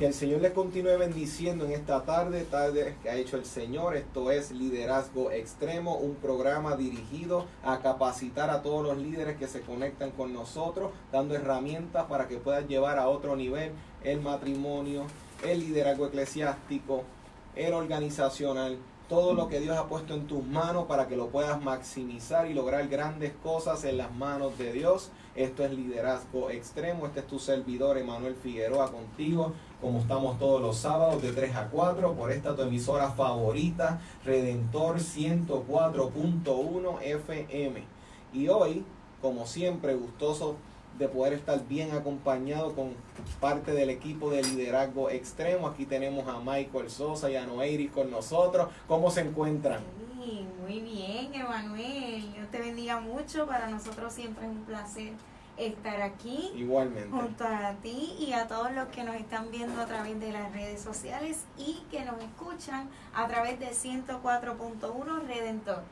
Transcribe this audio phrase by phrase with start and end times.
[0.00, 3.94] Que el Señor les continúe bendiciendo en esta tarde, tarde que ha hecho el Señor.
[3.94, 9.60] Esto es Liderazgo Extremo, un programa dirigido a capacitar a todos los líderes que se
[9.60, 15.04] conectan con nosotros, dando herramientas para que puedan llevar a otro nivel el matrimonio,
[15.46, 17.04] el liderazgo eclesiástico,
[17.54, 21.60] el organizacional, todo lo que Dios ha puesto en tus manos para que lo puedas
[21.60, 25.10] maximizar y lograr grandes cosas en las manos de Dios.
[25.34, 27.06] Esto es liderazgo extremo.
[27.06, 31.68] Este es tu servidor Emanuel Figueroa contigo como estamos todos los sábados de 3 a
[31.68, 37.82] 4 por esta tu emisora favorita, Redentor 104.1 FM.
[38.32, 38.84] Y hoy,
[39.22, 40.56] como siempre, gustoso
[40.98, 42.94] de poder estar bien acompañado con
[43.40, 45.66] parte del equipo de liderazgo extremo.
[45.66, 48.68] Aquí tenemos a Michael Sosa y a Noeiris con nosotros.
[48.86, 49.80] ¿Cómo se encuentran?
[50.20, 52.32] Sí, muy bien, Emanuel.
[52.32, 53.46] Dios te bendiga mucho.
[53.46, 55.12] Para nosotros siempre es un placer
[55.56, 56.52] estar aquí.
[56.54, 57.10] Igualmente.
[57.10, 60.52] Junto a ti y a todos los que nos están viendo a través de las
[60.52, 65.82] redes sociales y que nos escuchan a través de 104.1 Redentor.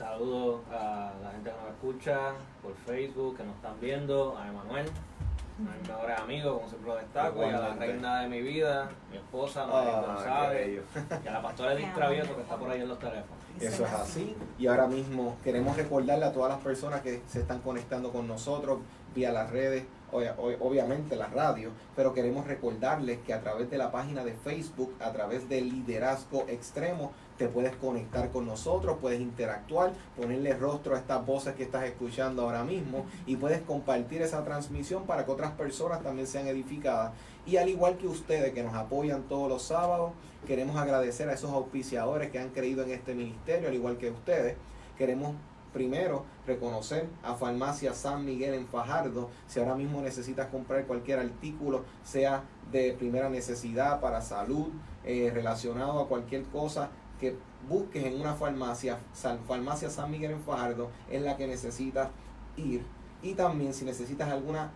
[0.00, 4.86] Saludos a la gente que nos escucha por Facebook, que nos están viendo, a Emanuel,
[4.86, 8.88] a mis mejores amigos, como siempre lo destaco, y a la reina de mi vida,
[9.10, 10.80] mi esposa, María Ah, González,
[11.22, 13.44] y a la pastora Edith Travieso que está por ahí en los teléfonos.
[13.60, 14.34] Eso es así.
[14.58, 18.78] Y ahora mismo queremos recordarle a todas las personas que se están conectando con nosotros
[19.14, 23.76] vía las redes, obvia- ob- obviamente la radio, pero queremos recordarles que a través de
[23.76, 29.18] la página de Facebook, a través del liderazgo extremo, te puedes conectar con nosotros, puedes
[29.18, 34.44] interactuar, ponerle rostro a estas voces que estás escuchando ahora mismo y puedes compartir esa
[34.44, 37.12] transmisión para que otras personas también sean edificadas.
[37.46, 40.12] Y al igual que ustedes que nos apoyan todos los sábados,
[40.46, 44.58] queremos agradecer a esos auspiciadores que han creído en este ministerio, al igual que ustedes.
[44.98, 45.34] Queremos
[45.72, 49.30] primero reconocer a Farmacia San Miguel en Fajardo.
[49.46, 54.68] Si ahora mismo necesitas comprar cualquier artículo, sea de primera necesidad para salud,
[55.04, 57.36] eh, relacionado a cualquier cosa que
[57.68, 58.98] busques en una farmacia,
[59.46, 62.08] Farmacia San Miguel en Fajardo, es la que necesitas
[62.56, 62.82] ir.
[63.22, 64.72] Y también si necesitas alguna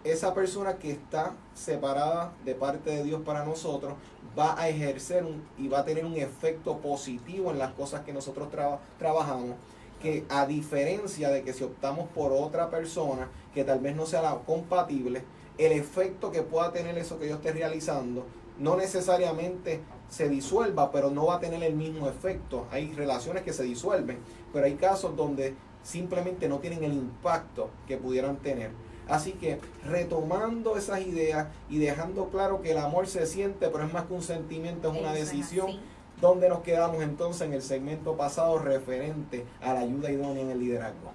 [0.04, 3.94] esa persona que está separada de parte de Dios para nosotros
[4.38, 5.24] va a ejercer
[5.58, 9.56] y va a tener un efecto positivo en las cosas que nosotros traba- trabajamos,
[10.02, 14.20] que a diferencia de que si optamos por otra persona que tal vez no sea
[14.20, 15.24] la compatible,
[15.56, 18.26] el efecto que pueda tener eso que yo esté realizando
[18.58, 22.66] no necesariamente se disuelva, pero no va a tener el mismo efecto.
[22.70, 24.18] Hay relaciones que se disuelven,
[24.52, 28.70] pero hay casos donde simplemente no tienen el impacto que pudieran tener.
[29.08, 33.92] Así que retomando esas ideas y dejando claro que el amor se siente, pero es
[33.92, 35.68] más que un sentimiento, es una Eso es decisión.
[35.68, 35.80] así.
[36.20, 40.58] ¿Dónde nos quedamos entonces en el segmento pasado referente a la ayuda idónea en el
[40.60, 41.12] liderazgo?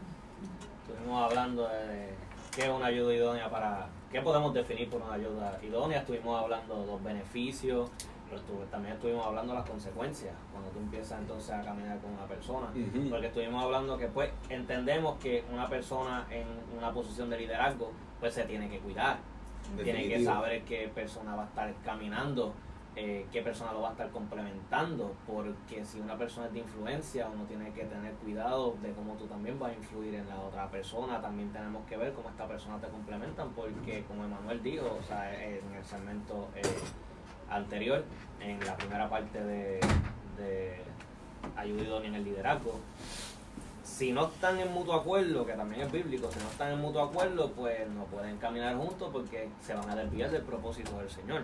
[0.88, 2.10] Estuvimos hablando de
[2.56, 6.00] qué es una ayuda idónea para, qué podemos definir por una ayuda idónea.
[6.00, 7.90] Estuvimos hablando de los beneficios,
[8.30, 12.12] pero estuve- también estuvimos hablando de las consecuencias cuando tú empiezas entonces a caminar con
[12.12, 12.68] una persona.
[13.10, 16.46] Porque estuvimos hablando que pues entendemos que una persona en
[16.78, 19.18] una posición de liderazgo pues se tiene que cuidar.
[19.84, 22.54] Tiene que saber qué persona va a estar caminando
[22.96, 27.30] eh, qué persona lo va a estar complementando, porque si una persona es de influencia,
[27.34, 30.70] uno tiene que tener cuidado de cómo tú también vas a influir en la otra
[30.70, 35.04] persona, también tenemos que ver cómo esta persona te complementan, porque como Emanuel dijo, o
[35.04, 36.62] sea, en el segmento eh,
[37.50, 38.04] anterior,
[38.40, 39.80] en la primera parte de,
[40.38, 40.81] de
[41.56, 42.80] ayuda en el liderazgo,
[43.84, 47.04] si no están en mutuo acuerdo, que también es bíblico, si no están en mutuo
[47.04, 51.44] acuerdo, pues no pueden caminar juntos porque se van a desviar del propósito del Señor.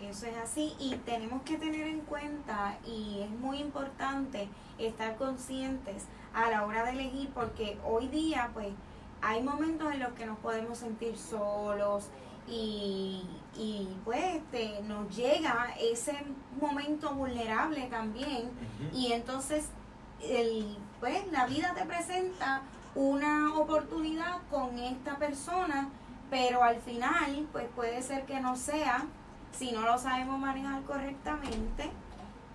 [0.00, 4.48] Eso es así y tenemos que tener en cuenta y es muy importante
[4.78, 6.04] estar conscientes
[6.34, 8.68] a la hora de elegir porque hoy día pues
[9.22, 12.08] hay momentos en los que nos podemos sentir solos
[12.46, 13.22] y,
[13.56, 16.16] y pues este, nos llega ese
[16.60, 18.50] momento vulnerable también
[18.92, 19.68] y entonces
[20.22, 22.62] el, pues la vida te presenta
[22.94, 25.88] una oportunidad con esta persona
[26.30, 29.04] pero al final pues puede ser que no sea
[29.52, 31.90] si no lo sabemos manejar correctamente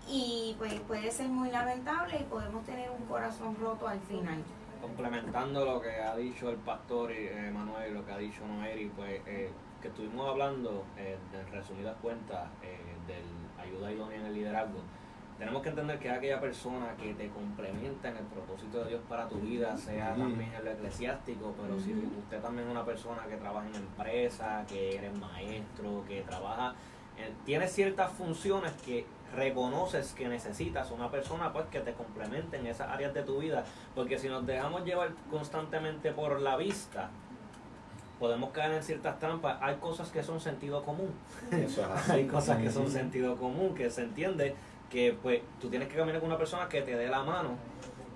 [0.07, 4.44] y pues puede ser muy lamentable y podemos tener un corazón roto al final.
[4.81, 9.22] Complementando lo que ha dicho el pastor eh, Manuel, lo que ha dicho Noeri, pues
[9.28, 12.78] eh, que estuvimos hablando eh, en resumidas cuentas eh,
[13.08, 13.24] del
[13.60, 14.80] ayuda idónea en el liderazgo,
[15.40, 19.30] tenemos que entender que aquella persona que te complementa en el propósito de Dios para
[19.30, 23.68] tu vida, sea también el eclesiástico, pero si usted también es una persona que trabaja
[23.70, 26.76] en empresa, que eres maestro, que trabaja,
[27.18, 32.68] eh, tiene ciertas funciones que reconoces que necesitas una persona pues que te complemente en
[32.68, 33.64] esas áreas de tu vida,
[33.96, 37.12] porque si nos dejamos llevar constantemente por la vista,
[38.19, 39.57] podemos caer en ciertas trampas.
[39.62, 41.12] Hay cosas que son sentido común.
[42.10, 44.56] Hay cosas que son sentido común, que se entiende
[44.89, 47.51] que pues tú tienes que caminar con una persona que te dé la mano,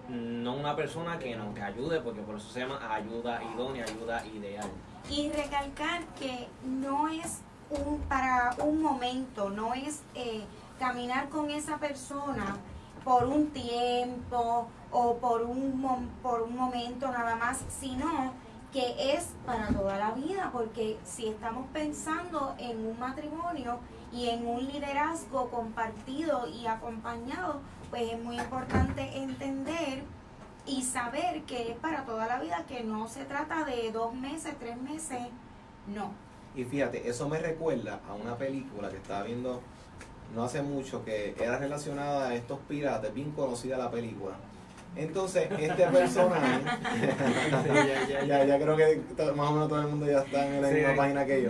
[0.09, 4.25] no una persona que no te ayude, porque por eso se llama ayuda idónea, ayuda
[4.25, 4.67] ideal.
[5.09, 10.43] Y recalcar que no es un para un momento, no es eh,
[10.79, 12.57] caminar con esa persona
[13.03, 18.33] por un tiempo o por un, por un momento nada más, sino
[18.73, 23.79] que es para toda la vida, porque si estamos pensando en un matrimonio
[24.11, 27.61] y en un liderazgo compartido y acompañado,
[27.91, 30.03] pues es muy importante entender
[30.65, 34.55] y saber que es para toda la vida, que no se trata de dos meses,
[34.59, 35.19] tres meses,
[35.87, 36.11] no.
[36.55, 39.61] Y fíjate, eso me recuerda a una película que estaba viendo
[40.33, 44.35] no hace mucho, que era relacionada a estos piratas, bien conocida la película
[44.95, 46.61] entonces, este personaje,
[48.27, 49.01] ya, ya, creo que
[49.35, 51.49] más o menos todo el mundo ya está en la misma página que yo.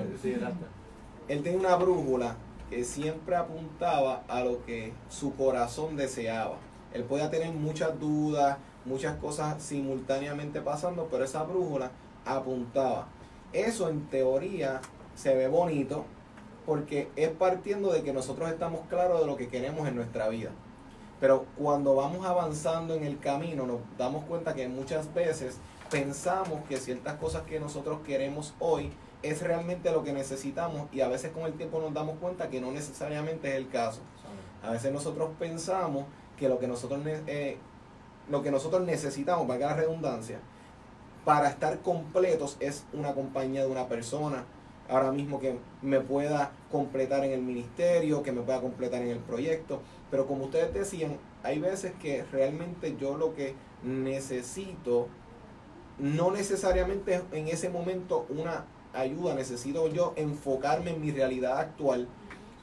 [1.27, 2.37] Él tenía una brújula
[2.69, 6.57] que siempre apuntaba a lo que su corazón deseaba.
[6.93, 11.91] Él podía tener muchas dudas, muchas cosas simultáneamente pasando, pero esa brújula
[12.25, 13.09] apuntaba.
[13.51, 14.79] Eso en teoría
[15.15, 16.05] se ve bonito
[16.65, 20.51] porque es partiendo de que nosotros estamos claros de lo que queremos en nuestra vida.
[21.23, 25.55] Pero cuando vamos avanzando en el camino nos damos cuenta que muchas veces
[25.89, 28.91] pensamos que ciertas cosas que nosotros queremos hoy
[29.21, 32.59] es realmente lo que necesitamos y a veces con el tiempo nos damos cuenta que
[32.59, 34.01] no necesariamente es el caso.
[34.61, 37.57] A veces nosotros pensamos que lo que nosotros, eh,
[38.29, 40.39] lo que nosotros necesitamos, valga la redundancia,
[41.23, 44.43] para estar completos es una compañía de una persona,
[44.89, 49.19] ahora mismo que me pueda completar en el ministerio, que me pueda completar en el
[49.19, 49.79] proyecto.
[50.13, 55.07] Pero como ustedes decían, hay veces que realmente yo lo que necesito,
[55.97, 62.07] no necesariamente en ese momento una ayuda, necesito yo enfocarme en mi realidad actual,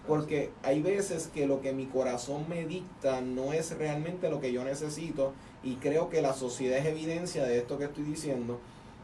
[0.06, 4.52] porque hay veces que lo que mi corazón me dicta no es realmente lo que
[4.52, 5.32] yo necesito,
[5.64, 8.60] y creo que la sociedad es evidencia de esto que estoy diciendo,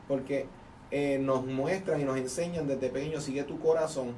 [0.07, 0.47] porque
[0.93, 4.12] eh, nos muestran y nos enseñan desde pequeño, sigue tu corazón,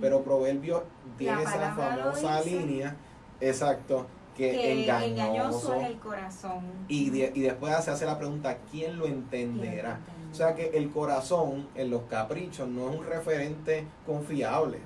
[0.00, 0.82] pero Proverbio
[1.16, 2.96] tiene esa famosa línea
[3.40, 4.06] Exacto.
[4.36, 6.62] Que, engañoso, es el corazón.
[6.86, 9.98] Y, y después se hace la pregunta, ¿quién lo entenderá?
[10.30, 14.78] O sea que el corazón en los caprichos no es un referente confiable.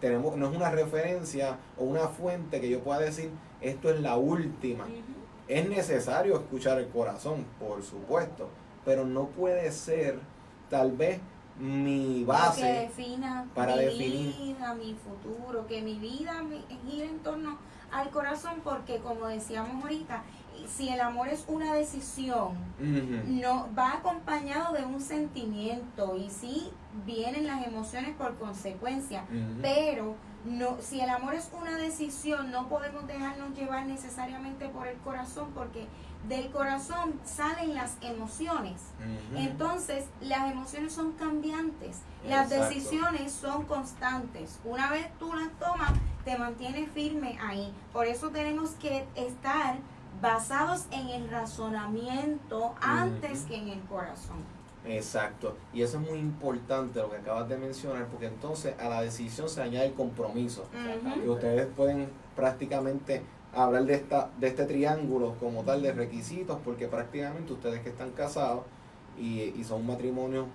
[0.00, 4.16] tenemos, no es una referencia o una fuente que yo pueda decir, esto es la
[4.16, 4.86] última.
[5.46, 8.48] Es necesario escuchar el corazón, por supuesto,
[8.84, 10.18] pero no puede ser
[10.70, 11.20] tal vez
[11.58, 16.42] mi base que defina para mi definir vida, mi futuro, que mi vida
[16.88, 17.58] gire en torno
[17.92, 20.22] al corazón porque como decíamos ahorita,
[20.66, 22.52] si el amor es una decisión,
[23.26, 26.70] no va acompañado de un sentimiento y sí
[27.04, 29.24] vienen las emociones por consecuencia,
[29.60, 34.96] pero no si el amor es una decisión, no podemos dejarnos llevar necesariamente por el
[34.98, 35.86] corazón porque
[36.28, 38.80] del corazón salen las emociones.
[39.34, 44.58] Entonces, las emociones son cambiantes, las decisiones son constantes.
[44.64, 45.92] Una vez tú las tomas,
[46.24, 47.72] te mantiene firme ahí.
[47.92, 49.76] Por eso tenemos que estar
[50.20, 54.36] basados en el razonamiento antes que en el corazón.
[54.84, 55.56] Exacto.
[55.72, 59.48] Y eso es muy importante lo que acabas de mencionar, porque entonces a la decisión
[59.48, 60.66] se añade el compromiso.
[61.24, 63.22] Y ustedes pueden prácticamente
[63.54, 68.10] hablar de esta de este triángulo como tal de requisitos, porque prácticamente ustedes que están
[68.12, 68.64] casados
[69.18, 70.46] y, son un matrimonio,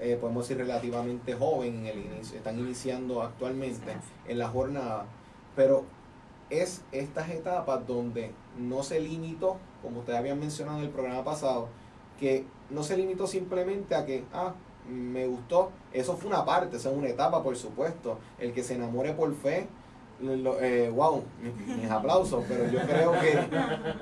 [0.00, 5.06] eh, podemos decir, relativamente joven, en el inicio, están iniciando actualmente en la jornada,
[5.54, 5.84] pero
[6.50, 11.68] es estas etapas donde no se limitó, como ustedes habían mencionado en el programa pasado,
[12.18, 14.54] que no se limitó simplemente a que, ah,
[14.88, 18.74] me gustó, eso fue una parte, esa es una etapa, por supuesto, el que se
[18.74, 19.68] enamore por fe,
[20.20, 21.22] eh, wow,
[21.66, 23.32] mis, aplausos, pero yo creo que,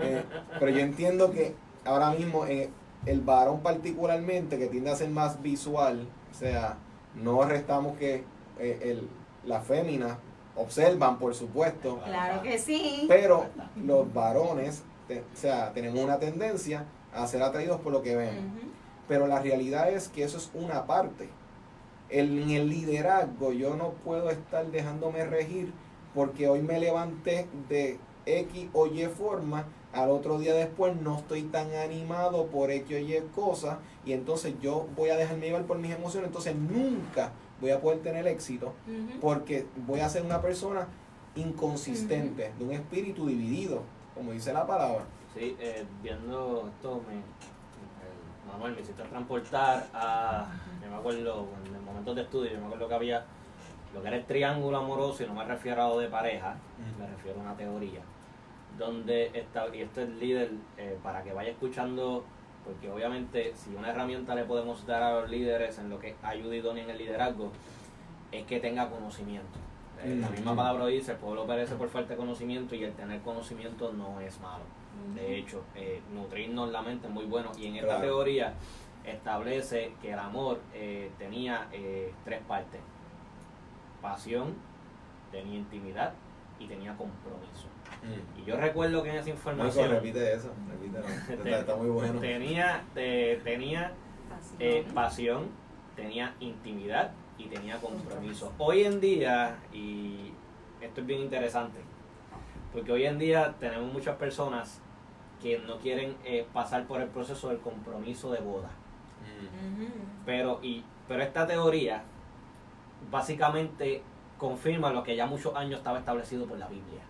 [0.01, 0.25] eh,
[0.59, 1.55] pero yo entiendo que
[1.85, 2.71] ahora mismo eh,
[3.05, 6.79] el varón particularmente, que tiende a ser más visual, o sea,
[7.15, 8.25] no restamos que
[8.59, 9.09] el,
[9.45, 10.19] la fémina
[10.57, 12.01] observan, por supuesto.
[12.05, 13.05] Claro que sí.
[13.09, 13.47] Pero
[13.77, 18.53] los varones, o sea, tenemos una tendencia a ser atraídos por lo que ven.
[19.07, 21.29] Pero la realidad es que eso es una parte.
[22.09, 25.73] en el liderazgo yo no puedo estar dejándome regir
[26.17, 31.43] porque hoy me levanté de X o Y forma, al otro día después no estoy
[31.43, 35.79] tan animado por X o Y cosas y entonces yo voy a dejarme llevar por
[35.79, 38.73] mis emociones, entonces nunca voy a poder tener éxito
[39.21, 40.89] porque voy a ser una persona
[41.35, 43.83] inconsistente, de un espíritu dividido,
[44.15, 45.05] como dice la palabra.
[45.35, 47.21] Sí, eh, viendo esto, me,
[48.51, 50.47] Manuel, me hiciste transportar a,
[50.83, 53.27] yo me acuerdo, en el momento de estudio, yo me acuerdo que había
[53.97, 56.57] lo que era el triángulo amoroso, y no me refiero a de pareja,
[56.99, 58.01] me refiero a una teoría,
[58.79, 62.23] donde está, y este es el líder, eh, para que vaya escuchando,
[62.63, 66.55] porque obviamente si una herramienta le podemos dar a los líderes en lo que ayuda
[66.55, 67.53] idónea en el liderazgo,
[68.33, 69.59] es que tenga conocimiento.
[70.05, 73.23] Eh, la misma palabra dice, el pueblo perece por falta de conocimiento y el tener
[73.23, 74.65] conocimiento no es malo.
[75.15, 77.51] De hecho, eh, nutrirnos la mente es muy bueno.
[77.57, 78.53] Y en esta teoría
[79.05, 82.81] establece que el amor eh, tenía eh, tres partes.
[84.07, 84.55] Pasión,
[85.33, 86.13] tenía intimidad
[86.61, 87.67] y tenía compromiso.
[88.05, 88.41] Mm.
[88.41, 89.91] Y yo recuerdo que en esa información...
[89.91, 90.53] repite eso,
[91.45, 92.21] está, muy bueno.
[92.21, 93.93] Tenía, tenía
[94.31, 94.95] pasión.
[94.95, 95.49] pasión,
[95.97, 98.53] tenía intimidad y tenía compromiso.
[98.59, 100.31] Hoy en día, y
[100.81, 101.81] esto es bien interesante,
[102.73, 104.81] porque hoy en día tenemos muchas personas
[105.43, 108.71] que no quieren eh, pasar por el proceso del compromiso de boda.
[109.21, 110.25] Mm.
[110.25, 112.05] Pero, y, pero esta teoría
[113.11, 114.03] básicamente
[114.39, 117.03] confirma lo que ya muchos años estaba establecido por la Biblia.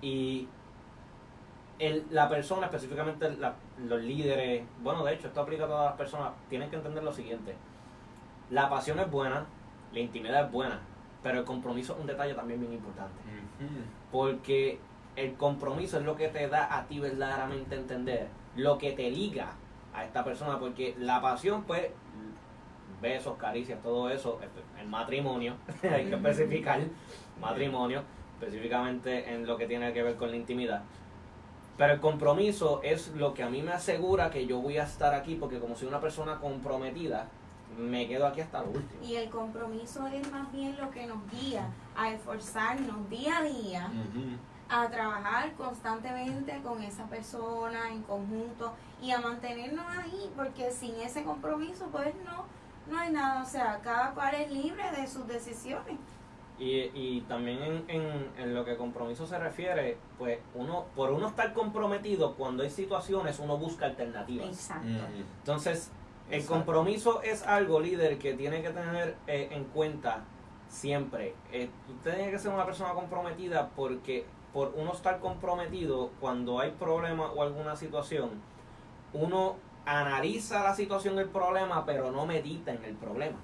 [0.00, 0.48] Y
[1.78, 3.36] el, la persona, específicamente
[3.78, 7.12] los líderes, bueno, de hecho, esto aplica a todas las personas, tienen que entender lo
[7.12, 7.54] siguiente.
[8.50, 9.46] La pasión es buena,
[9.92, 10.80] la intimidad es buena,
[11.22, 13.20] pero el compromiso es un detalle también bien importante.
[14.10, 14.78] Porque
[15.16, 19.52] el compromiso es lo que te da a ti verdaderamente entender, lo que te liga
[19.94, 21.90] a esta persona, porque la pasión, pues,
[23.02, 24.40] besos, caricias, todo eso,
[24.80, 26.80] el matrimonio, hay que especificar,
[27.38, 28.02] matrimonio,
[28.40, 30.82] específicamente en lo que tiene que ver con la intimidad.
[31.76, 35.14] Pero el compromiso es lo que a mí me asegura que yo voy a estar
[35.14, 37.28] aquí, porque como soy una persona comprometida,
[37.78, 39.02] me quedo aquí hasta lo último.
[39.02, 41.66] Y el compromiso es más bien lo que nos guía
[41.96, 43.90] a esforzarnos día a día
[44.72, 51.24] a trabajar constantemente con esa persona en conjunto y a mantenernos ahí, porque sin ese
[51.24, 52.46] compromiso pues no,
[52.88, 55.98] no hay nada, o sea, cada cual es libre de sus decisiones.
[56.58, 61.52] Y, y también en, en, lo que compromiso se refiere, pues uno, por uno estar
[61.54, 64.46] comprometido, cuando hay situaciones, uno busca alternativas.
[64.46, 64.88] Exacto.
[65.40, 65.90] Entonces,
[66.30, 70.24] el compromiso es algo, líder, que tiene que tener eh, en cuenta
[70.68, 71.34] siempre.
[71.52, 76.70] Eh, usted tiene que ser una persona comprometida porque por uno estar comprometido cuando hay
[76.72, 78.30] problema o alguna situación,
[79.12, 83.38] uno analiza la situación del problema, pero no medita en el problema.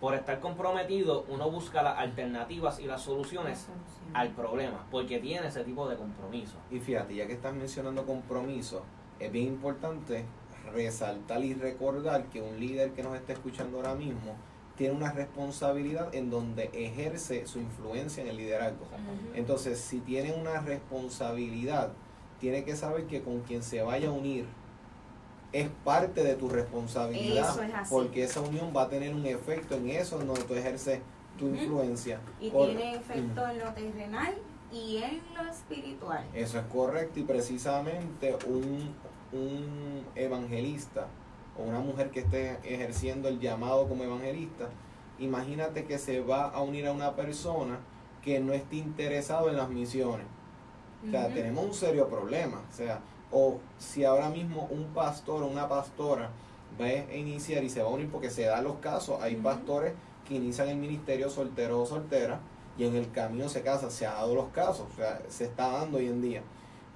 [0.00, 3.66] Por estar comprometido, uno busca las alternativas y las soluciones
[4.12, 6.56] al problema, porque tiene ese tipo de compromiso.
[6.70, 8.82] Y fíjate, ya que estás mencionando compromiso,
[9.18, 10.26] es bien importante
[10.72, 14.36] resaltar y recordar que un líder que nos está escuchando ahora mismo
[14.76, 18.86] tiene una responsabilidad en donde ejerce su influencia en el liderazgo.
[19.34, 21.92] Entonces, si tiene una responsabilidad,
[22.38, 24.44] tiene que saber que con quien se vaya a unir
[25.60, 27.56] es parte de tu responsabilidad,
[27.88, 31.00] porque esa unión va a tener un efecto en eso, en donde tú ejerces
[31.38, 32.20] tu influencia.
[32.40, 34.34] Y tiene efecto en lo terrenal
[34.70, 36.24] y en lo espiritual.
[36.34, 38.94] Eso es correcto y precisamente un,
[39.32, 41.06] un evangelista
[41.58, 44.68] o una mujer que esté ejerciendo el llamado como evangelista,
[45.18, 47.78] imagínate que se va a unir a una persona
[48.22, 50.26] que no esté interesado en las misiones.
[51.06, 52.62] O sea, tenemos un serio problema.
[52.68, 56.30] O sea, o si ahora mismo un pastor o una pastora
[56.80, 59.94] va a iniciar y se va a unir porque se dan los casos, hay pastores
[60.26, 62.40] que inician el ministerio soltero o soltera
[62.78, 65.68] y en el camino se casan, se ha dado los casos, o sea, se está
[65.72, 66.42] dando hoy en día.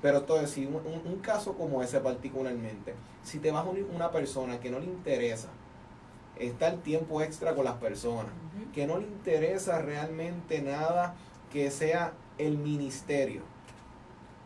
[0.02, 4.10] Pero entonces, si un, un- caso como ese particularmente, si te vas a unir una
[4.10, 5.48] persona que no le interesa
[6.38, 8.32] está el tiempo extra con las personas,
[8.74, 11.14] que no le interesa realmente nada
[11.52, 13.42] que sea el ministerio.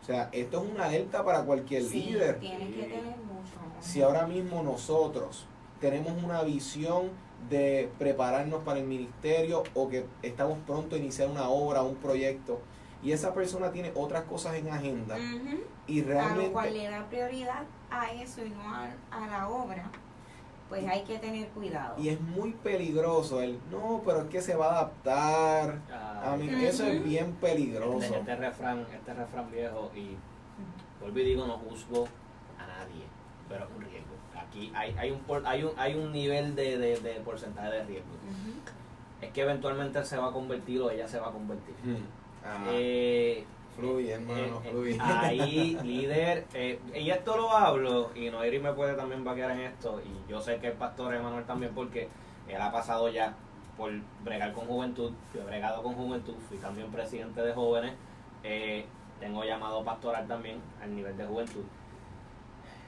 [0.05, 2.39] O sea, esto es una alerta para cualquier Sí, líder.
[2.39, 3.57] Tienes que tener mucho.
[3.81, 5.47] Si ahora mismo nosotros
[5.81, 7.09] tenemos una visión
[7.49, 12.61] de prepararnos para el ministerio o que estamos pronto a iniciar una obra, un proyecto,
[13.01, 15.17] y esa persona tiene otras cosas en agenda
[15.87, 16.51] y a lo realmente...
[16.51, 19.89] cual le da prioridad a eso y no a, a la obra,
[20.69, 21.95] pues hay que tener cuidado.
[21.99, 25.79] Y es muy peligroso el, no, pero es que se va a adaptar.
[25.91, 27.99] A mí, eso es bien peligroso.
[28.03, 30.15] Este, este refrán, este refrán viejo y
[30.99, 32.07] vuelvo y digo no juzgo
[32.57, 33.03] a nadie,
[33.47, 34.15] pero es un riesgo.
[34.35, 37.83] Aquí hay, hay un por- hay un hay un nivel de, de, de porcentaje de
[37.83, 38.09] riesgo.
[39.21, 41.75] Es que eventualmente se va a convertir o ella se va a convertir.
[42.43, 42.63] Ajá.
[42.69, 44.97] Eh, Fluye, hermano, eh, fluye.
[45.01, 50.01] Ahí, líder, eh, y esto lo hablo, y Noiri me puede también vaquear en esto,
[50.01, 52.07] y yo sé que el pastor Emanuel también, porque
[52.47, 53.35] él ha pasado ya
[53.77, 53.91] por
[54.23, 57.93] bregar con juventud, yo he bregado con juventud, fui también presidente de jóvenes,
[58.43, 58.85] eh,
[59.19, 61.63] tengo llamado pastoral también al nivel de juventud.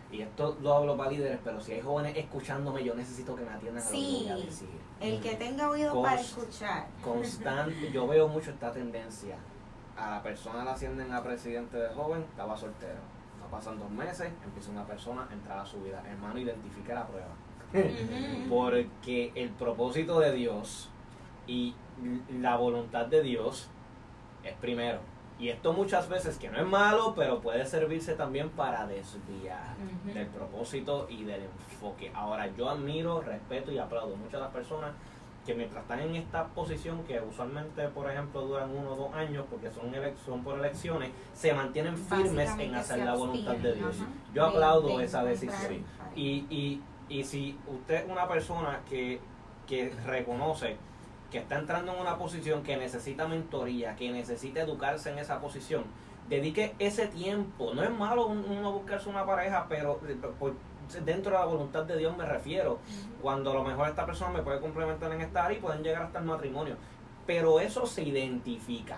[0.10, 3.52] Y esto lo hablo para líderes, pero si hay jóvenes escuchándome, yo necesito que me
[3.52, 4.70] atiendan a lo que voy a decir
[5.02, 6.88] El que tenga oído para escuchar.
[7.04, 9.36] constante, yo veo mucho esta tendencia.
[9.98, 13.00] A la persona la ascienden a presidente de joven, estaba soltero.
[13.40, 16.04] No pasan dos meses, empieza una persona a entrar a su vida.
[16.08, 17.34] Hermano, identifique la prueba.
[18.50, 20.90] Porque el propósito de Dios
[21.48, 21.76] y
[22.40, 23.70] la voluntad de Dios
[24.44, 25.00] es primero.
[25.40, 29.76] Y esto muchas veces, que no es malo, pero puede servirse también para desviar
[30.06, 30.14] Ujú.
[30.14, 32.12] del propósito y del enfoque.
[32.16, 34.92] Ahora, yo admiro, respeto y aplaudo muchas de las personas
[35.48, 39.46] que mientras están en esta posición, que usualmente, por ejemplo, duran uno o dos años,
[39.50, 39.90] porque son,
[40.26, 43.96] son por elecciones, se mantienen firmes en hacer la voluntad de Dios.
[44.02, 45.86] ajá, Yo aplaudo de esa decisión.
[46.18, 49.22] Y, y, y si usted es una persona que,
[49.66, 50.76] que reconoce
[51.32, 55.86] que está entrando en una posición que necesita mentoría, que necesita educarse en esa posición,
[56.28, 57.74] dedique ese tiempo.
[57.74, 60.56] No es malo un- uno buscarse una pareja, pero eh, por-
[61.06, 62.80] dentro de la voluntad de Dios me refiero.
[63.22, 66.04] Cuando a lo mejor esta persona me puede complementar en esta área y pueden llegar
[66.04, 66.76] hasta el matrimonio.
[67.26, 68.98] Pero eso se identifica.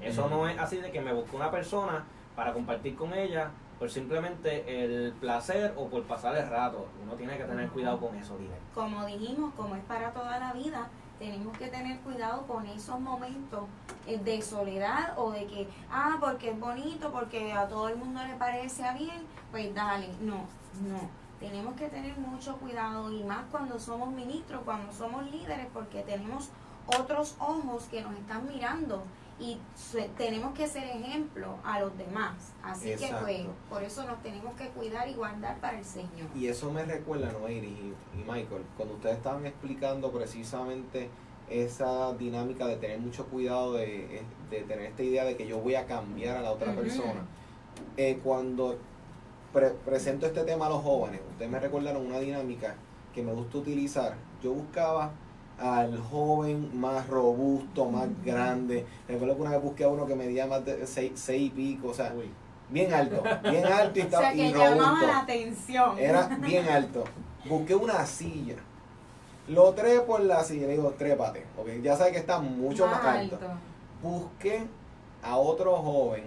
[0.00, 2.04] Eso no es así de que me busco una persona
[2.36, 6.86] para compartir con ella por simplemente el placer o por pasar el rato.
[7.02, 8.58] Uno tiene que tener cuidado con eso, líder.
[8.74, 13.64] Como dijimos, como es para toda la vida, tenemos que tener cuidado con esos momentos
[14.06, 18.20] eh, de soledad o de que, ah, porque es bonito, porque a todo el mundo
[18.24, 20.08] le parece bien, pues dale.
[20.20, 20.46] No,
[20.82, 21.27] no.
[21.40, 26.50] Tenemos que tener mucho cuidado y más cuando somos ministros, cuando somos líderes, porque tenemos
[26.86, 29.04] otros ojos que nos están mirando
[29.40, 29.58] y
[30.16, 32.52] tenemos que ser ejemplo a los demás.
[32.62, 36.28] Así que pues por eso nos tenemos que cuidar y guardar para el Señor.
[36.34, 41.08] Y eso me recuerda, Noiri y, y Michael, cuando ustedes estaban explicando precisamente
[41.48, 45.76] esa dinámica de tener mucho cuidado, de, de tener esta idea de que yo voy
[45.76, 47.24] a cambiar a la otra persona.
[47.96, 48.76] Eh, cuando
[49.52, 52.74] pre- presento este tema a los jóvenes, ustedes me recordaron una dinámica
[53.14, 54.14] que me gusta utilizar.
[54.42, 55.10] Yo buscaba
[55.58, 58.86] al joven más robusto, más grande.
[59.08, 61.88] Recuerdo que una vez busqué a uno que medía más de seis, seis y pico,
[61.88, 62.30] o sea, Uy,
[62.70, 65.06] bien alto, bien alto y, O estaba- sea que y llamaba robusto.
[65.06, 65.98] la atención.
[65.98, 67.04] Era bien alto.
[67.48, 68.56] Busqué una silla.
[69.48, 70.66] Lo trepo en la silla.
[70.66, 71.44] Le digo, trépate.
[71.56, 73.38] Porque ya sabe que está mucho más, alto.
[74.02, 74.60] Busqué
[75.22, 76.22] a otro joven,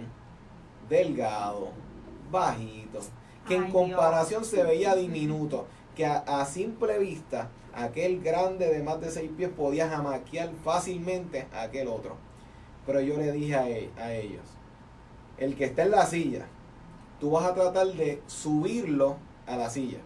[0.88, 1.68] delgado,
[2.32, 2.98] bajito,
[3.46, 5.66] que en comparación se veía diminuto.
[5.94, 11.46] Que a, a simple vista, aquel grande de más de seis pies podía jamaquear fácilmente
[11.52, 12.16] a aquel otro.
[12.86, 14.42] Pero yo le dije a, e- a ellos,
[15.38, 16.46] el que está en la silla,
[17.20, 19.16] tú vas a tratar de subirlo
[19.46, 19.98] a la silla.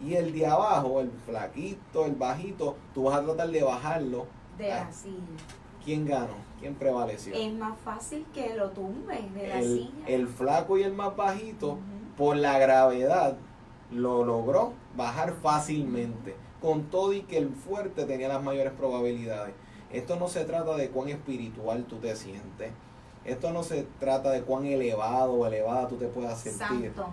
[0.00, 4.26] Y el de abajo, el flaquito, el bajito, tú vas a tratar de bajarlo.
[4.56, 5.16] De la silla.
[5.84, 6.34] ¿Quién ganó?
[6.60, 7.34] ¿Quién prevaleció?
[7.34, 10.06] Es más fácil que lo tumbes de la El, silla.
[10.06, 11.78] el flaco y el más bajito,
[12.16, 13.36] por la gravedad,
[13.92, 16.36] lo logró bajar fácilmente.
[16.60, 19.54] Con todo y que el fuerte tenía las mayores probabilidades.
[19.92, 22.72] Esto no se trata de cuán espiritual tú te sientes.
[23.24, 26.92] Esto no se trata de cuán elevado o elevada tú te puedas sentir.
[26.94, 27.06] Santo.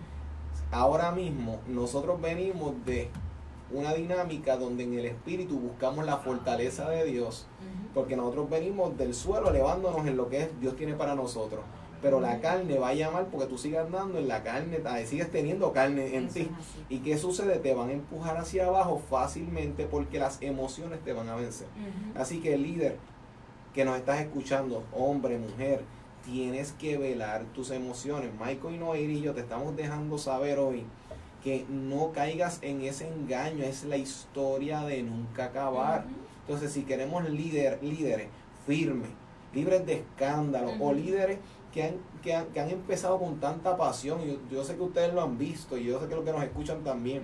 [0.71, 3.09] ahora mismo nosotros venimos de
[3.71, 7.47] una dinámica donde en el espíritu buscamos la fortaleza de Dios,
[7.95, 11.61] porque nosotros venimos del suelo elevándonos en lo que Dios tiene para nosotros.
[12.01, 15.71] Pero la carne va a llamar porque tú sigues andando en la carne, sigues teniendo
[15.71, 16.51] carne en ti.
[16.89, 17.57] ¿Y qué sucede?
[17.57, 21.67] Te van a empujar hacia abajo fácilmente porque las emociones te van a vencer.
[22.15, 22.97] Así que líder
[23.73, 25.81] que nos estás escuchando, hombre, mujer,
[26.25, 28.29] tienes que velar tus emociones.
[28.33, 30.85] Michael y Noir y yo te estamos dejando saber hoy
[31.43, 36.05] que no caigas en ese engaño, es la historia de nunca acabar.
[36.47, 38.27] Entonces, si queremos líder, líderes
[38.67, 39.09] firmes,
[39.53, 41.39] libres de escándalo, o líderes
[41.73, 45.37] que han, que han, empezado con tanta pasión, y yo, sé que ustedes lo han
[45.37, 47.23] visto, y yo sé que los que nos escuchan también,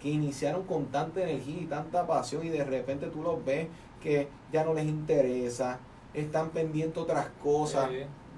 [0.00, 3.68] que iniciaron con tanta energía y tanta pasión, y de repente tú los ves
[4.02, 5.78] que ya no les interesa,
[6.14, 7.90] están pendientes otras cosas.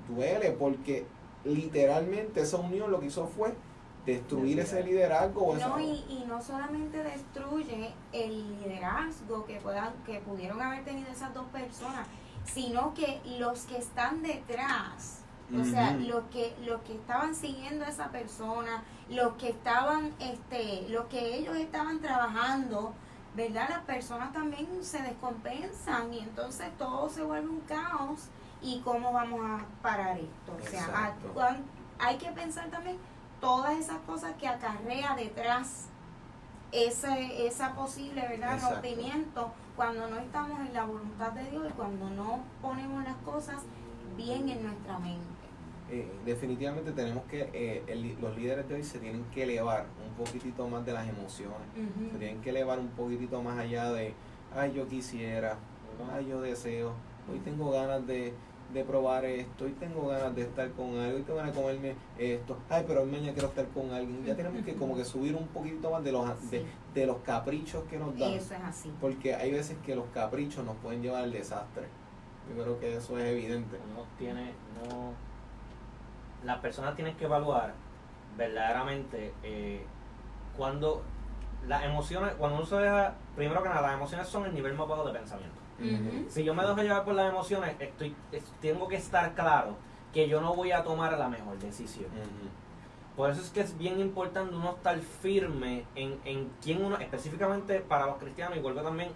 [0.08, 1.06] Duele porque
[1.44, 3.54] literalmente esa unión lo que hizo fue
[4.06, 5.56] destruir ese liderazgo.
[5.56, 11.32] No, y, y, no solamente destruye el liderazgo que, puedan, que pudieron haber tenido esas
[11.32, 12.06] dos personas,
[12.44, 15.20] sino que los que están detrás,
[15.58, 20.86] o sea, los que, los que estaban siguiendo a esa persona, los que estaban, este,
[20.88, 22.92] los que ellos estaban trabajando,
[23.34, 23.68] ¿verdad?
[23.68, 28.28] Las personas también se descompensan y entonces todo se vuelve un caos
[28.62, 30.56] y cómo vamos a parar esto.
[30.60, 31.14] O sea,
[31.98, 32.98] hay que pensar también
[33.44, 35.88] todas esas cosas que acarrea detrás
[36.72, 38.58] ese, esa posible ¿verdad?
[38.58, 43.56] rompimiento cuando no estamos en la voluntad de Dios y cuando no ponemos las cosas
[44.16, 45.20] bien en nuestra mente.
[45.90, 50.66] Eh, definitivamente tenemos que, eh, los líderes de hoy se tienen que elevar un poquitito
[50.66, 51.68] más de las emociones,
[52.10, 54.14] se tienen que elevar un poquitito más allá de,
[54.56, 55.58] ay yo quisiera,
[56.14, 56.94] ay yo deseo,
[57.30, 58.32] hoy tengo ganas de,
[58.74, 61.94] de probar esto, y tengo ganas de estar con algo, y tengo ganas de comerme
[62.18, 64.24] esto, ay, pero mañana quiero estar con alguien.
[64.24, 67.98] Ya tenemos que como que subir un poquito más de los, de, los caprichos que
[67.98, 68.32] nos dan.
[68.32, 68.92] Eso es así.
[69.00, 71.86] Porque hay veces que los caprichos nos pueden llevar al desastre.
[72.48, 73.78] Yo creo que eso es evidente.
[73.94, 75.12] No tiene, no,
[76.44, 77.72] las personas tienen que evaluar
[78.36, 79.84] verdaderamente eh,
[80.56, 81.02] cuando
[81.66, 84.88] las emociones, cuando uno se deja, primero que nada, las emociones son el nivel más
[84.88, 85.63] bajo de pensamiento.
[86.28, 88.14] Si yo me dejo llevar por las emociones, estoy,
[88.60, 89.76] tengo que estar claro
[90.12, 92.06] que yo no voy a tomar la mejor decisión.
[93.16, 97.80] Por eso es que es bien importante uno estar firme en, en quién uno, específicamente
[97.80, 99.10] para los cristianos y vuelve también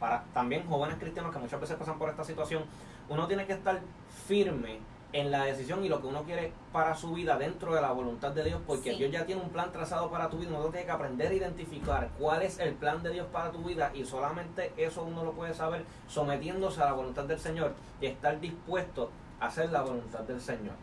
[0.00, 2.64] para también jóvenes cristianos que muchas veces pasan por esta situación,
[3.08, 3.80] uno tiene que estar
[4.26, 4.80] firme
[5.14, 8.32] en la decisión y lo que uno quiere para su vida dentro de la voluntad
[8.32, 10.90] de Dios, porque Dios ya tiene un plan trazado para tu vida, uno tiene que
[10.90, 15.04] aprender a identificar cuál es el plan de Dios para tu vida y solamente eso
[15.04, 19.70] uno lo puede saber sometiéndose a la voluntad del Señor y estar dispuesto a hacer
[19.70, 20.74] la voluntad del Señor.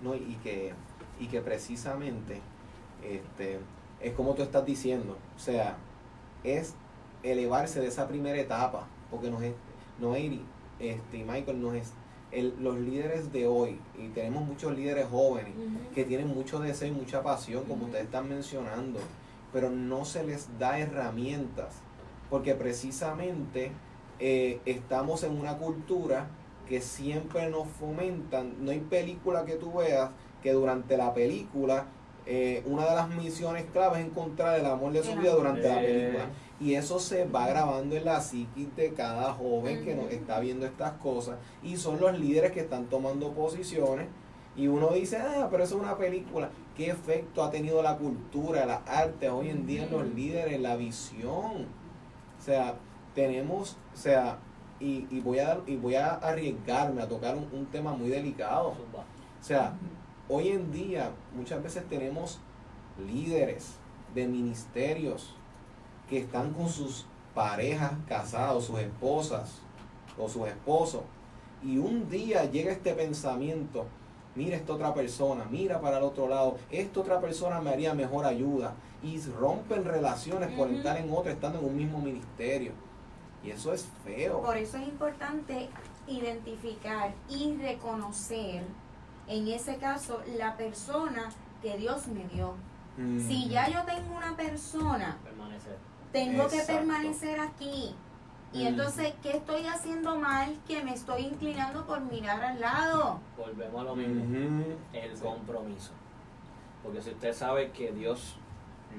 [0.00, 0.72] No, y que,
[1.18, 2.40] y que precisamente
[3.02, 3.58] este,
[4.00, 5.76] es como tú estás diciendo, o sea,
[6.44, 6.76] es
[7.24, 9.54] elevarse de esa primera etapa, porque nos es,
[9.98, 10.40] Noé
[10.78, 11.92] este, y Michael nos es
[12.42, 15.52] los líderes de hoy, y tenemos muchos líderes jóvenes
[15.94, 18.98] que tienen mucho deseo y mucha pasión, como ustedes están mencionando,
[19.52, 21.76] pero no se les da herramientas,
[22.30, 23.72] porque precisamente
[24.18, 26.28] eh, estamos en una cultura
[26.68, 30.10] que siempre nos fomentan, no hay película que tú veas
[30.42, 31.86] que durante la película
[32.26, 35.80] eh, una de las misiones claves es encontrar el amor de su vida durante la
[35.80, 36.24] película.
[36.60, 40.66] Y eso se va grabando en la psiquis de cada joven que nos está viendo
[40.66, 41.36] estas cosas.
[41.62, 44.06] Y son los líderes que están tomando posiciones.
[44.56, 46.50] Y uno dice, ah, pero eso es una película.
[46.76, 50.76] ¿Qué efecto ha tenido la cultura, la arte hoy en día en los líderes, la
[50.76, 51.66] visión?
[52.38, 52.76] O sea,
[53.14, 54.38] tenemos, o sea,
[54.78, 58.68] y, y voy, a, y voy a arriesgarme a tocar un, un tema muy delicado.
[58.68, 59.74] O sea,
[60.28, 62.38] hoy en día muchas veces tenemos
[62.98, 63.74] líderes
[64.14, 65.34] de ministerios
[66.08, 69.60] que están con sus parejas casados, sus esposas
[70.18, 71.02] o sus esposos,
[71.62, 73.86] y un día llega este pensamiento,
[74.34, 78.26] mira esta otra persona, mira para el otro lado, esta otra persona me haría mejor
[78.26, 82.72] ayuda, y rompen relaciones por estar en otra, estando en un mismo ministerio.
[83.44, 84.40] Y eso es feo.
[84.40, 85.68] Por eso es importante
[86.06, 88.64] identificar y reconocer,
[89.28, 91.28] en ese caso, la persona
[91.60, 92.54] que Dios me dio.
[93.26, 95.18] Si ya yo tengo una persona
[96.14, 97.94] tengo que permanecer aquí.
[98.52, 103.20] Y entonces, ¿qué estoy haciendo mal que me estoy inclinando por mirar al lado?
[103.36, 105.90] Volvemos a lo mismo, el compromiso.
[106.84, 108.36] Porque si usted sabe que Dios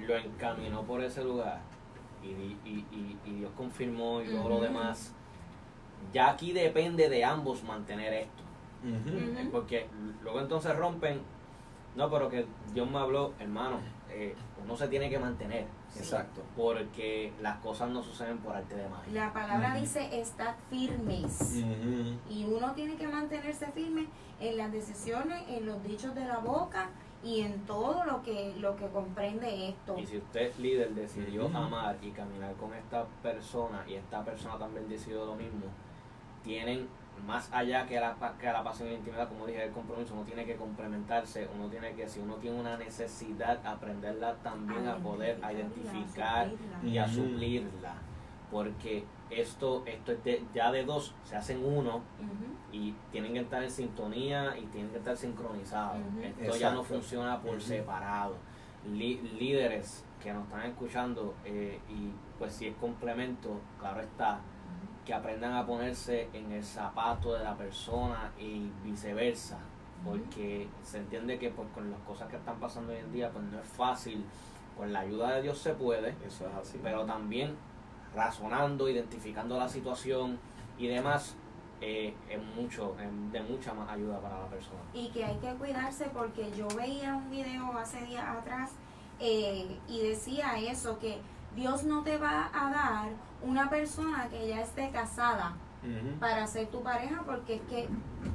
[0.05, 1.61] lo encaminó por ese lugar
[2.21, 2.85] y, y,
[3.25, 5.13] y, Dios confirmó y todo lo demás,
[6.11, 8.43] ya aquí depende de ambos mantener esto.
[9.53, 9.87] Porque
[10.21, 11.21] luego entonces rompen
[11.95, 15.65] No, pero que Dios me habló, hermano, eh, uno se tiene que mantener.
[15.97, 16.41] Exacto.
[16.55, 19.13] Porque las cosas no suceden por arte de magia.
[19.13, 21.63] La palabra dice estad firmes.
[22.29, 24.07] Y uno tiene que mantenerse firme
[24.39, 26.89] en las decisiones, en los dichos de la boca
[27.23, 29.97] y en todo lo que, lo que comprende esto.
[29.97, 34.87] Y si usted, líder, decidió amar y caminar con esta persona y esta persona también
[34.87, 35.65] decidió lo mismo,
[36.43, 36.87] tienen
[37.25, 40.13] más allá que la, pa- que la pasión y la intimidad, como dije, el compromiso,
[40.13, 44.97] uno tiene que complementarse, uno tiene que, si uno tiene una necesidad, aprenderla también a
[44.97, 46.47] poder a identificar
[46.83, 47.93] y a suplirla.
[48.51, 52.01] Porque esto, esto es de- ya de dos, se hacen uno
[52.71, 55.97] y tienen que estar en sintonía y tienen que estar sincronizados.
[56.23, 58.35] Esto ya no funciona por separado.
[58.87, 64.39] Li- líderes que nos están escuchando eh, y pues si es complemento, claro está,
[65.05, 69.59] que aprendan a ponerse en el zapato de la persona y viceversa,
[70.03, 73.43] porque se entiende que pues con las cosas que están pasando hoy en día pues
[73.45, 74.25] no es fácil,
[74.75, 76.79] con la ayuda de Dios se puede, Eso es así.
[76.83, 77.55] pero también
[78.15, 80.39] razonando, identificando la situación
[80.77, 81.35] y demás,
[81.81, 84.79] eh, es mucho, es de mucha más ayuda para la persona.
[84.93, 88.71] Y que hay que cuidarse porque yo veía un video hace días atrás
[89.19, 91.19] eh, y decía eso, que
[91.55, 93.09] Dios no te va a dar
[93.45, 95.53] una persona que ya esté casada
[96.19, 97.87] para ser tu pareja porque es que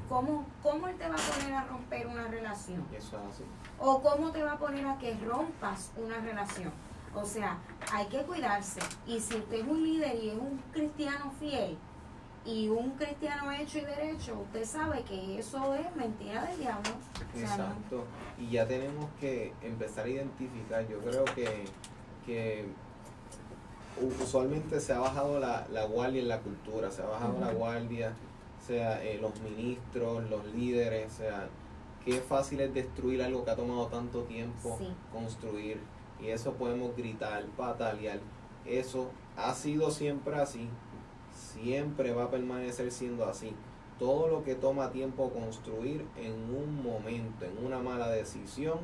[0.09, 2.87] ¿cómo, ¿cómo Él te va a poner a romper una relación?
[2.97, 3.45] Eso es así.
[3.81, 6.71] ¿O cómo te va a poner a que rompas una relación?
[7.13, 7.59] O sea,
[7.93, 8.79] hay que cuidarse.
[9.05, 11.77] Y si usted es un líder y es un cristiano fiel
[12.45, 16.91] y un cristiano hecho y derecho, usted sabe que eso es mentira del diablo.
[17.35, 18.05] O sea, no- Exacto.
[18.39, 20.87] Y ya tenemos que empezar a identificar.
[20.87, 21.65] Yo creo que,
[22.25, 22.69] que
[24.23, 28.13] usualmente se ha bajado la, la guardia en la cultura, se ha bajado la guardia,
[28.67, 31.49] sea, eh, los ministros, los líderes, sea,
[32.05, 34.89] qué fácil es destruir algo que ha tomado tanto tiempo Sí.
[35.13, 35.81] construir.
[36.21, 38.21] Y eso podemos gritar, patalear.
[38.67, 40.69] Eso ha sido siempre así,
[41.33, 43.55] siempre va a permanecer siendo así.
[43.99, 48.79] Todo lo que toma tiempo construir en un momento, en una mala decisión,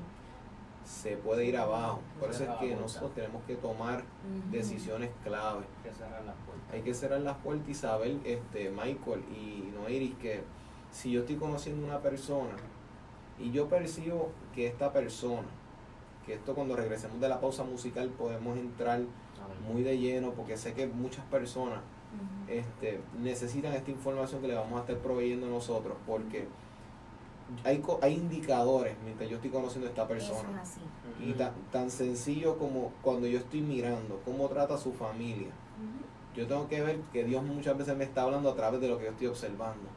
[0.86, 2.00] se puede ir abajo.
[2.20, 4.04] Por eso es que nosotros tenemos que tomar
[4.50, 5.64] decisiones clave.
[5.82, 6.72] Hay que cerrar las puertas.
[6.72, 10.44] Hay que cerrar las puertas y saber, este, Michael y Noiris, que
[10.92, 12.54] si yo estoy conociendo una persona
[13.38, 15.48] y yo percibo que esta persona,
[16.24, 19.00] que esto cuando regresemos de la pausa musical podemos entrar
[19.68, 21.80] muy de lleno, porque sé que muchas personas
[22.48, 26.46] este, necesitan esta información que le vamos a estar proveyendo nosotros, porque
[27.64, 30.62] hay, hay indicadores mientras yo estoy conociendo a esta persona.
[30.62, 30.80] es así.
[31.24, 35.48] Y tan, tan sencillo como cuando yo estoy mirando cómo trata a su familia.
[36.34, 38.98] Yo tengo que ver que Dios muchas veces me está hablando a través de lo
[38.98, 39.88] que yo estoy observando.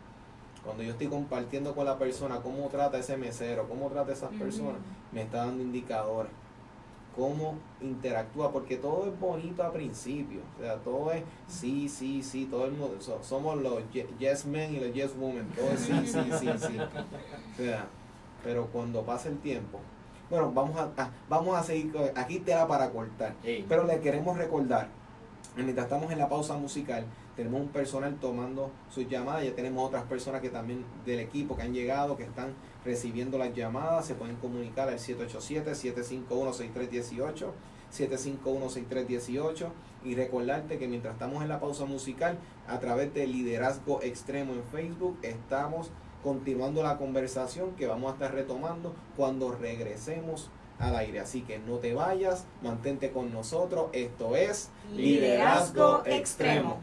[0.63, 4.31] Cuando yo estoy compartiendo con la persona cómo trata ese mesero, cómo trata a esas
[4.31, 4.79] personas,
[5.11, 6.31] me está dando indicadores.
[7.19, 10.39] Cómo interactúa, porque todo es bonito a principio.
[10.57, 12.95] O sea, todo es sí, sí, sí, todo el mundo.
[12.99, 15.45] so- somos los ye- yes men y los yes women.
[15.49, 16.77] Todo es sí, sí, sí, sí.
[17.59, 17.87] O sea,
[18.41, 19.79] pero cuando pasa el tiempo.
[20.29, 21.91] Bueno, vamos a, a- vamos a seguir.
[22.15, 23.33] Aquí te da para cortar.
[23.67, 24.87] Pero le queremos recordar,
[25.57, 27.03] mientras estamos en la pausa musical,
[27.35, 31.63] tenemos un personal tomando sus llamadas, ya tenemos otras personas que también del equipo que
[31.63, 32.53] han llegado, que están
[32.89, 37.51] recibiendo las llamadas, se pueden comunicar al 787-751-6318,
[37.95, 39.67] 751-6318
[40.03, 44.63] y recordarte que mientras estamos en la pausa musical, a través de Liderazgo Extremo en
[44.63, 45.91] Facebook, estamos
[46.23, 50.49] continuando la conversación que vamos a estar retomando cuando regresemos
[50.79, 51.19] al aire.
[51.19, 53.89] Así que no te vayas, mantente con nosotros.
[53.93, 56.79] Esto es Liderazgo Extremo.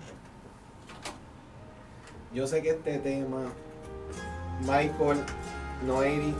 [2.33, 3.53] Yo sé que este tema,
[4.61, 5.19] Michael,
[5.83, 6.35] Noeri,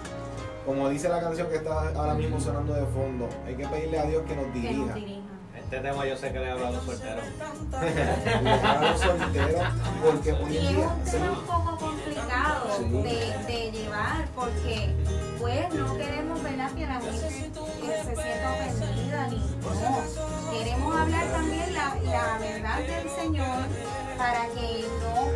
[0.65, 4.05] como dice la canción que está ahora mismo sonando de fondo, hay que pedirle a
[4.07, 5.23] Dios que nos Que nos dirija.
[5.57, 7.25] Este tema yo sé que le habla a los solteros.
[7.73, 9.63] a los solteros,
[10.05, 12.85] porque hoy Y en es día un tema un poco complicado Sí.
[12.85, 14.95] de, de llevar porque
[15.41, 16.71] pues no queremos ¿verdad?
[16.73, 20.53] que la gente se sienta ofendida ni no.
[20.53, 23.59] Queremos hablar también la, la verdad del Señor
[24.17, 25.27] para que no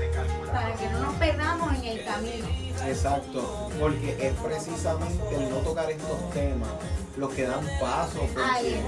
[0.52, 2.46] para que no nos perdamos en el camino.
[2.86, 6.70] Exacto, porque es precisamente el no tocar estos temas
[7.16, 8.20] los que dan paso.
[8.20, 8.80] Porque,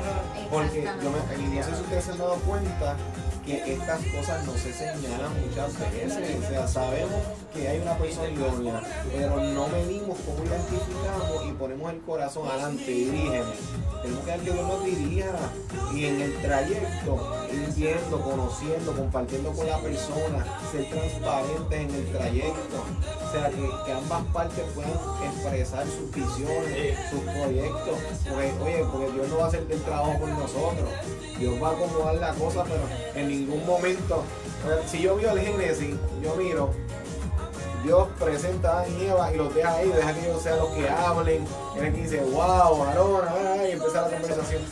[0.51, 2.97] porque yo me, y no sé si ustedes se han dado cuenta
[3.45, 6.45] que estas cosas no se señalan muchas veces.
[6.45, 7.21] O sea, sabemos
[7.53, 12.91] que hay una persona idónea, pero no medimos cómo identificamos y ponemos el corazón adelante
[12.91, 13.53] y dirígeme.
[14.03, 15.27] Tenemos que dar que Dios nos dirija
[15.95, 22.13] y en el trayecto ir viendo, conociendo, compartiendo con la persona, ser transparentes en el
[22.13, 22.85] trayecto.
[23.29, 24.93] O sea, que, que ambas partes puedan
[25.25, 27.99] expresar sus visiones, sus proyectos.
[28.29, 30.89] Porque, oye, porque Dios no va a hacer el trabajo por nosotros.
[31.39, 32.83] Dios va a acomodar la cosa, pero
[33.15, 34.25] en ningún momento.
[34.87, 36.71] Si yo veo el Génesis, yo miro,
[37.83, 40.69] Dios presenta a Adán y Eva y los deja ahí, deja que ellos sean los
[40.71, 41.47] que hablen.
[41.77, 43.23] El que dice, wow, varón,
[43.67, 44.63] y empieza la conversación.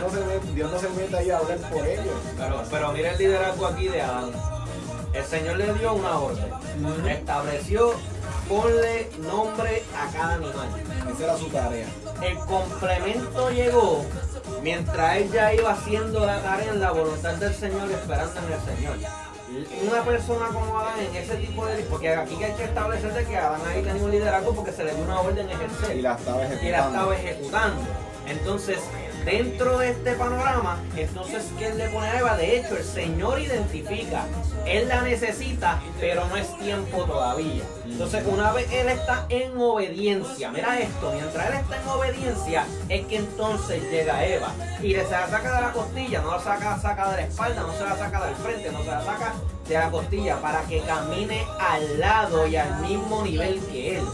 [0.00, 2.14] No se mete- Dios no se mete ahí a hablar por ellos.
[2.36, 4.30] Pero, pero mira el liderazgo aquí de Adán.
[5.12, 6.52] El Señor le dio una orden.
[6.52, 7.08] Ujú.
[7.08, 7.92] Estableció,
[8.48, 10.68] ponle nombre a cada animal.
[11.12, 11.86] Esa era su tarea.
[12.22, 14.04] El complemento llegó
[14.62, 18.76] mientras él ya iba haciendo la tarea en la voluntad del Señor, esperando en el
[18.76, 18.96] Señor.
[19.88, 21.82] Una persona como Adán en ese tipo de...
[21.84, 24.94] Porque aquí hay que establecer de que Adán ahí tenía un liderazgo porque se le
[24.94, 26.88] dio una orden ejercer Y la estaba y la ejecutando.
[26.88, 27.82] estaba ejecutando.
[28.26, 28.78] Entonces,
[29.24, 32.36] dentro de este panorama, entonces, ¿qué él le pone a Eva?
[32.36, 34.24] De hecho, el Señor identifica,
[34.66, 37.62] Él la necesita, pero no es tiempo todavía.
[37.84, 43.06] Entonces, una vez Él está en obediencia, mira esto, mientras Él está en obediencia, es
[43.06, 46.78] que entonces llega Eva y le se la saca de la costilla, no la saca,
[46.80, 49.34] saca de la espalda, no se la saca del frente, no se la saca
[49.68, 54.04] de la costilla para que camine al lado y al mismo nivel que Él.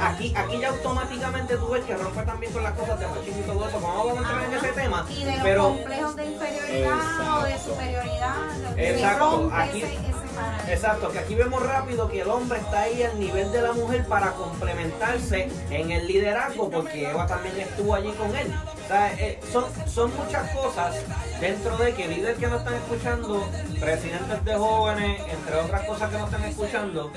[0.00, 3.42] Aquí, aquí ya automáticamente tú ves que rompe también con las cosas de machismo y
[3.42, 3.80] todo eso.
[3.80, 5.06] Vamos a entrar en ese tema.
[5.10, 8.34] Y de los Pero complejos de inferioridad o de superioridad.
[8.76, 10.21] Exacto, aquí- ese, ese paradigma.
[10.68, 14.06] Exacto, que aquí vemos rápido que el hombre está ahí al nivel de la mujer
[14.06, 18.52] para complementarse en el liderazgo, porque Eva también estuvo allí con él.
[18.84, 20.96] O sea, eh, son, son muchas cosas
[21.40, 23.48] dentro de que líderes que nos están escuchando,
[23.80, 27.12] presidentes de jóvenes, entre otras cosas que nos están escuchando,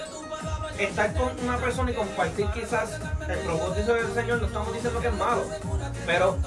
[0.79, 5.07] estar con una persona y compartir quizás el propósito del Señor, no estamos diciendo que
[5.07, 5.43] es malo,
[6.05, 6.37] pero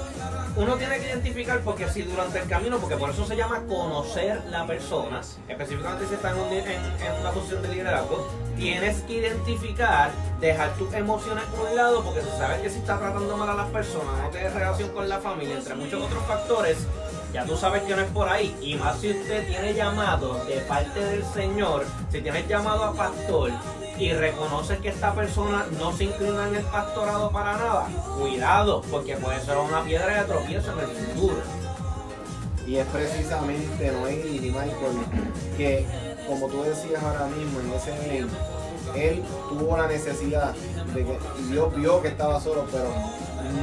[0.55, 4.43] uno tiene que identificar porque si durante el camino, porque por eso se llama conocer
[4.49, 10.93] la persona, específicamente si está en, una posición de liderazgo, tienes que identificar, dejar tus
[10.93, 14.21] emociones a un lado, porque tú sabes que si está tratando mal a las personas,
[14.21, 16.77] no tienes relación con la familia, entre muchos otros factores,
[17.33, 18.55] ya tú sabes que no es por ahí.
[18.61, 23.51] Y más si usted tiene llamado de parte del Señor, si tienes llamado a pastor
[23.99, 29.17] y reconoces que esta persona no se inclina en el pastorado para nada, cuidado, porque
[29.17, 31.41] puede ser una piedra de tropiezo en el futuro.
[32.65, 34.97] Y es precisamente Noé y Michael
[35.57, 35.85] que,
[36.27, 38.35] como tú decías ahora mismo, en ese momento,
[38.95, 40.53] él tuvo la necesidad
[40.93, 42.89] de que, Dios vio que estaba solo, pero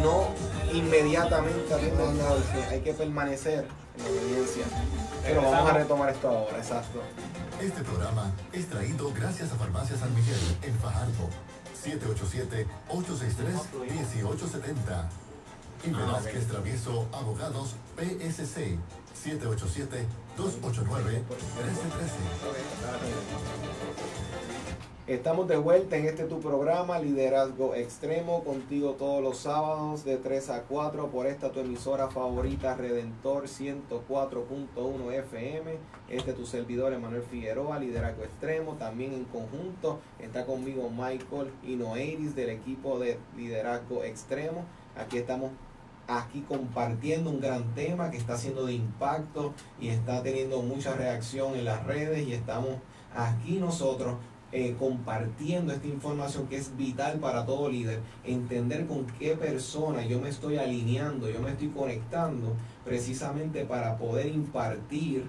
[0.02, 0.28] no
[0.76, 4.64] inmediatamente que hay que permanecer en la obediencia.
[5.22, 7.00] Pero vamos a retomar esto ahora, exacto.
[7.60, 11.28] Este programa es traído gracias a Farmacia San Miguel en Fajardo.
[12.90, 15.08] 787-863-1870.
[15.84, 18.78] Y Velázquez Travieso Abogados PSC.
[19.24, 20.06] 787-289-1313.
[25.06, 30.50] Estamos de vuelta en este tu programa, Liderazgo Extremo, contigo todos los sábados de 3
[30.50, 35.76] a 4 por esta tu emisora favorita, Redentor 104.1 FM.
[36.08, 38.72] Este tu servidor, Emanuel Figueroa, Liderazgo Extremo.
[38.80, 44.64] También en conjunto está conmigo Michael Inoeiris del equipo de Liderazgo Extremo.
[44.96, 45.52] Aquí estamos
[46.08, 51.54] aquí compartiendo un gran tema que está siendo de impacto y está teniendo mucha reacción
[51.54, 52.70] en las redes y estamos
[53.14, 54.16] aquí nosotros
[54.58, 60.18] eh, compartiendo esta información que es vital para todo líder, entender con qué persona yo
[60.18, 65.26] me estoy alineando, yo me estoy conectando precisamente para poder impartir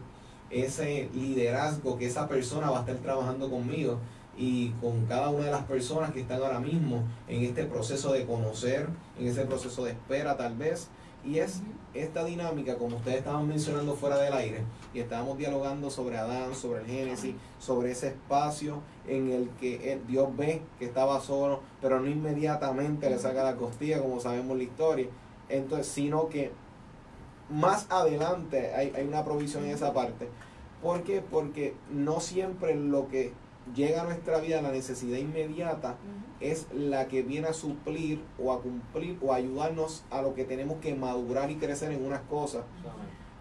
[0.50, 4.00] ese liderazgo que esa persona va a estar trabajando conmigo
[4.38, 8.26] y con cada una de las personas que están ahora mismo en este proceso de
[8.26, 8.88] conocer,
[9.20, 10.88] en ese proceso de espera tal vez.
[11.26, 16.17] Y es esta dinámica, como ustedes estaban mencionando fuera del aire, y estábamos dialogando sobre
[16.17, 21.19] Adán, sobre el Génesis, sobre ese espacio en el que él- Dios ve que estaba
[21.21, 25.08] solo, pero no inmediatamente le saca la costilla, como sabemos la historia.
[25.50, 26.52] Entonces, sino que
[27.50, 30.28] más adelante hay, hay una provisión en esa parte.
[30.82, 31.21] ¿Por qué?
[31.21, 33.32] Porque no siempre lo que
[33.75, 35.95] llega a nuestra vida, la necesidad inmediata,
[36.39, 40.45] es la que viene a suplir o a cumplir o a ayudarnos a lo que
[40.45, 42.63] tenemos que madurar y crecer en unas cosas,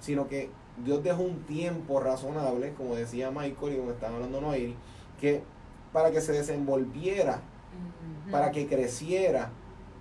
[0.01, 0.51] sino que
[0.85, 4.75] Dios dejó un tiempo razonable, como decía Michael y como estaba hablando Noel,
[5.21, 5.43] que
[5.93, 7.41] para que se desenvolviera,
[8.31, 9.51] para que creciera,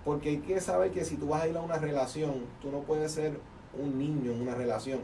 [0.04, 2.80] porque hay que saber que si tú vas a ir a una relación, tú no
[2.80, 3.40] puedes ser
[3.78, 5.00] un niño en una relación.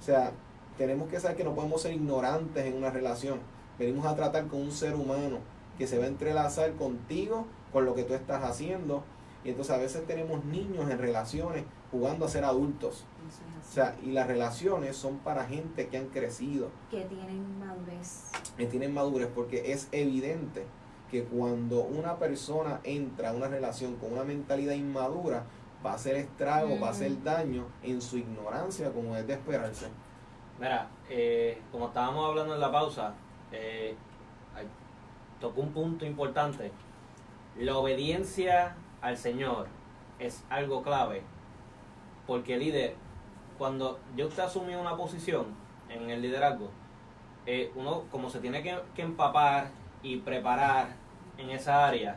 [0.00, 0.32] O sea,
[0.76, 3.38] tenemos que saber que no podemos ser ignorantes en una relación.
[3.78, 5.38] Venimos a tratar con un ser humano
[5.78, 9.02] que se va a entrelazar contigo, con lo que tú estás haciendo.
[9.44, 13.04] Y entonces a veces tenemos niños en relaciones jugando a ser adultos.
[13.28, 13.74] Eso es O así.
[13.74, 18.30] sea, y las relaciones son para gente que han crecido, que tienen madurez.
[18.56, 20.64] que tienen madurez, porque es evidente
[21.10, 25.44] que cuando una persona entra a una relación con una mentalidad inmadura,
[25.84, 29.86] va a hacer estrago, va a hacer daño en su ignorancia, como es de esperarse.
[30.58, 33.12] Mira, eh, como estábamos hablando en la pausa,
[33.54, 33.96] eh,
[35.40, 36.72] tocó un punto importante.
[37.58, 39.68] La obediencia al Señor
[40.18, 41.22] es algo clave.
[42.26, 42.94] Porque líder,
[43.58, 45.46] cuando yo usted asume una posición
[45.88, 46.70] en el liderazgo,
[47.46, 49.68] eh, uno como se tiene que, que empapar
[50.02, 50.88] y preparar
[51.36, 52.16] en esa área,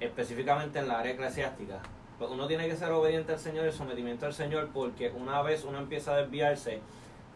[0.00, 1.80] específicamente en la área eclesiástica,
[2.18, 5.64] pues uno tiene que ser obediente al Señor y sometimiento al Señor porque una vez
[5.64, 6.80] uno empieza a desviarse,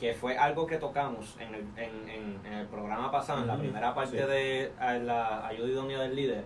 [0.03, 3.57] que fue algo que tocamos en el, en, en- en el programa pasado, en la
[3.57, 4.27] primera parte sí.
[4.27, 4.73] de
[5.05, 6.45] la ayuda idónea del líder,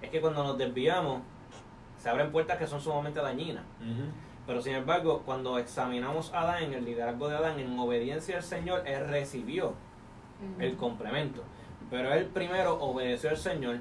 [0.00, 1.20] es que cuando nos desviamos,
[1.98, 3.62] se abren puertas que son sumamente dañinas.
[4.46, 8.42] Pero sin embargo, cuando examinamos a Adán, en el liderazgo de Adán, en obediencia al
[8.42, 9.74] Señor, él recibió
[10.58, 11.42] el complemento.
[11.90, 13.76] Pero él primero obedeció al Señor.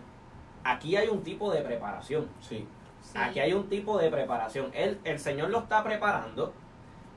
[0.65, 2.27] Aquí hay un tipo de preparación.
[2.41, 2.67] Sí.
[3.01, 3.17] Sí.
[3.17, 4.69] Aquí hay un tipo de preparación.
[4.73, 6.53] Él, el Señor lo está preparando.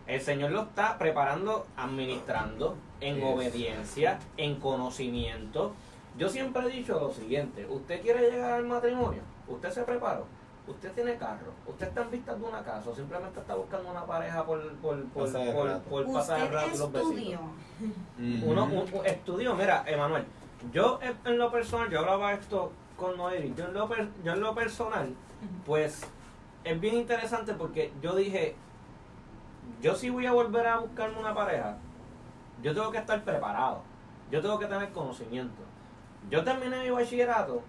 [0.06, 3.24] El Señor lo está preparando, administrando, en Yes.
[3.24, 5.72] obediencia, en conocimiento.
[6.16, 10.24] Yo siempre he dicho lo siguiente, usted quiere llegar al matrimonio, usted se preparó,
[10.66, 14.06] usted tiene carro, usted está en vistas de una casa o simplemente está buscando una
[14.06, 15.90] pareja por, por, por, Pasar el por, rato.
[15.90, 17.10] por pasar el Usted rato y los besitos.
[17.18, 17.40] estudió.
[18.50, 20.24] Uno un, un- estudió, mira, Emanuel,
[20.72, 24.40] yo en, lo personal, yo hablaba esto con Noeri, yo en lo, per- yo en
[24.40, 25.14] lo personal,
[25.66, 26.00] pues
[26.64, 28.56] es bien interesante porque yo dije,
[29.82, 31.76] yo si voy a volver a buscarme una pareja,
[32.62, 33.82] yo tengo que estar preparado,
[34.30, 35.62] yo tengo que tener conocimiento.
[36.30, 37.62] Yo terminé mi bachillerato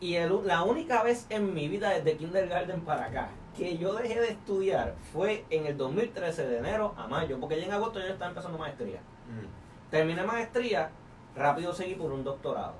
[0.00, 4.20] y el- la única vez en mi vida desde kindergarten para acá que yo dejé
[4.20, 8.06] de estudiar fue en el 2013 de enero a mayo, porque ya en agosto yo
[8.06, 9.00] estaba empezando maestría.
[9.90, 10.90] Terminé maestría,
[11.36, 12.74] rápido seguí por un doctorado.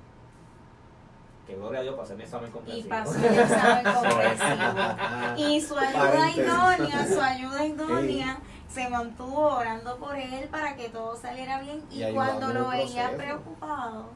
[1.47, 2.89] Que gloria a Dios pasé mi examen Y comprensivo.
[2.89, 5.37] pasó el examen comprensivo.
[5.37, 8.39] Y su ayuda idónea, su ayuda idónea,
[8.69, 11.83] se mantuvo orando por él para que todo saliera bien.
[11.91, 14.11] Y, Y cuando lo veía preocupado,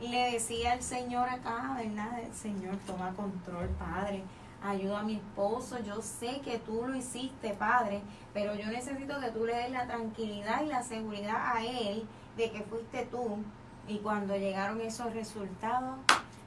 [0.00, 2.18] le decía al Señor acá, ¿verdad?
[2.32, 4.22] Señor, toma control, Padre.
[4.62, 5.78] Ayuda a mi esposo.
[5.84, 8.00] Yo sé que tú lo hiciste, Padre,
[8.32, 12.50] pero yo necesito que tú le des la tranquilidad y la seguridad a él de
[12.52, 13.38] que fuiste tú.
[13.86, 15.98] Y cuando llegaron esos resultados,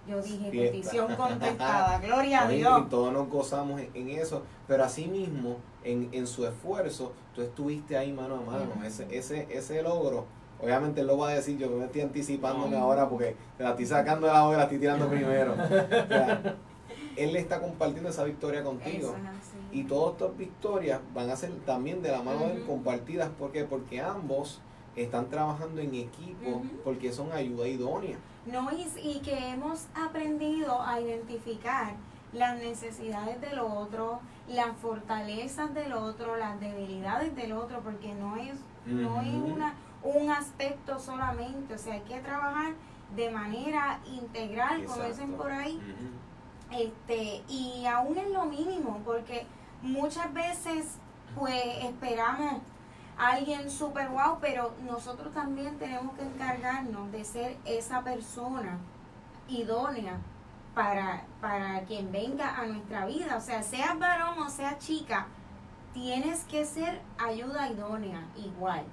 [0.07, 0.71] yo dije, Fiesta.
[0.71, 1.99] petición contestada.
[1.99, 2.81] Gloria a Dios.
[2.85, 7.41] Y todos nos gozamos en, en eso, pero así mismo, en, en su esfuerzo, tú
[7.41, 8.71] estuviste ahí mano a mano.
[8.85, 10.25] Ese, ese, ese logro,
[10.61, 12.85] obviamente él lo va a decir, yo me estoy anticipándome Ujú.
[12.85, 15.53] ahora porque te la estoy sacando de la hoja y la estoy tirando primero.
[15.53, 16.55] O sea,
[17.15, 19.13] él está compartiendo esa victoria contigo.
[19.15, 19.51] Es.
[19.77, 23.29] Y todas estas victorias van a ser también de la mano de él compartidas.
[23.37, 23.63] ¿Por qué?
[23.63, 24.61] Porque ambos
[24.95, 28.17] están trabajando en equipo, porque son ayuda idónea.
[28.45, 31.93] No, y, y que hemos aprendido a identificar
[32.33, 38.55] las necesidades del otro, las fortalezas del otro, las debilidades del otro, porque no es,
[38.85, 39.73] no es una,
[40.03, 42.73] un aspecto solamente, o sea, hay que trabajar
[43.15, 45.37] de manera integral, como dicen Exacto.
[45.37, 45.79] por ahí,
[46.71, 49.45] este, y aún es lo mínimo, porque
[49.81, 50.95] muchas veces
[51.35, 52.61] pues esperamos
[53.21, 58.79] alguien super guau, pero nosotros también tenemos que encargarnos de ser esa persona
[59.47, 60.17] idónea
[60.73, 63.37] para, para quien venga a nuestra vida.
[63.37, 65.27] O sea, seas varón o seas chica,
[65.93, 68.83] tienes que ser ayuda idónea igual.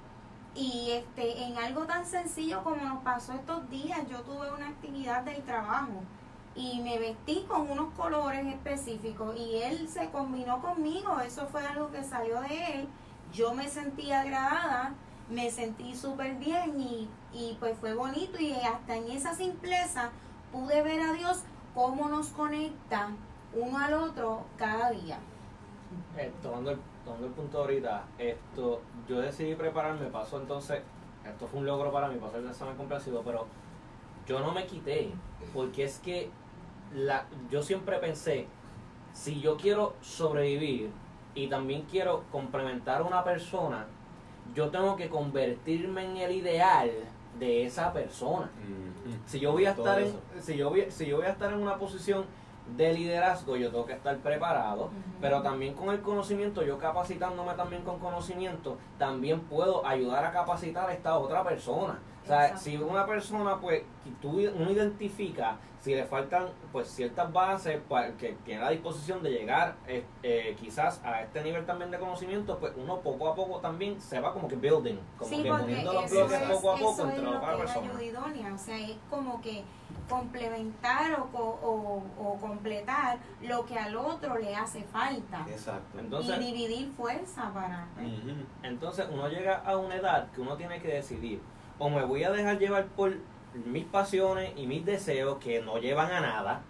[0.54, 5.22] Y este, en algo tan sencillo como nos pasó estos días, yo tuve una actividad
[5.22, 6.02] del trabajo
[6.54, 11.90] y me vestí con unos colores específicos y él se combinó conmigo, eso fue algo
[11.92, 12.88] que salió de él,
[13.32, 14.94] yo me sentí agradada,
[15.30, 20.10] me sentí súper bien y, y pues fue bonito y hasta en esa simpleza
[20.52, 21.42] pude ver a Dios
[21.74, 23.10] cómo nos conecta
[23.54, 25.18] uno al otro cada día.
[26.16, 30.82] Eh, tomando, el, tomando el punto ahorita, esto, yo decidí prepararme, pasó entonces,
[31.24, 33.46] esto fue un logro para mí, pasar el examen comprensivo, pero
[34.26, 35.12] yo no me quité,
[35.54, 36.30] porque es que
[36.94, 38.46] la, yo siempre pensé,
[39.12, 40.90] si yo quiero sobrevivir
[41.38, 43.86] y también quiero complementar a una persona,
[44.54, 46.90] yo tengo que convertirme en el ideal
[47.38, 48.50] de esa persona.
[48.62, 49.16] Ujú.
[49.26, 51.52] Si yo voy a Todo estar en, si yo voy, si yo voy a estar
[51.52, 52.24] en una posición
[52.76, 57.82] de liderazgo yo tengo que estar preparado, pero también con el conocimiento, yo capacitándome también
[57.82, 61.98] con conocimiento, también puedo ayudar a capacitar a esta otra persona.
[62.28, 62.62] O sea, Exacto.
[62.64, 68.10] si una persona, pues, que tú, uno identifica si le faltan, pues, ciertas bases para
[68.18, 72.58] que tiene la disposición de llegar, eh, eh, quizás a este nivel también de conocimiento,
[72.58, 75.92] pues, uno poco a poco también se va como que building, como Sí, que poniendo
[75.94, 77.88] los bloques es, poco a poco eso es entre lo la cada persona.
[77.88, 79.64] ayuda idónea, o sea, es como que
[80.10, 85.98] complementar o, co- o, o completar lo que al otro le hace falta Exacto.
[85.98, 87.86] Entonces- y dividir fuerza para...
[88.62, 91.40] Entonces uno llega a una edad que uno tiene que decidir,
[91.78, 93.12] o me voy a dejar llevar por
[93.66, 96.62] mis pasiones y mis deseos que no llevan a nada,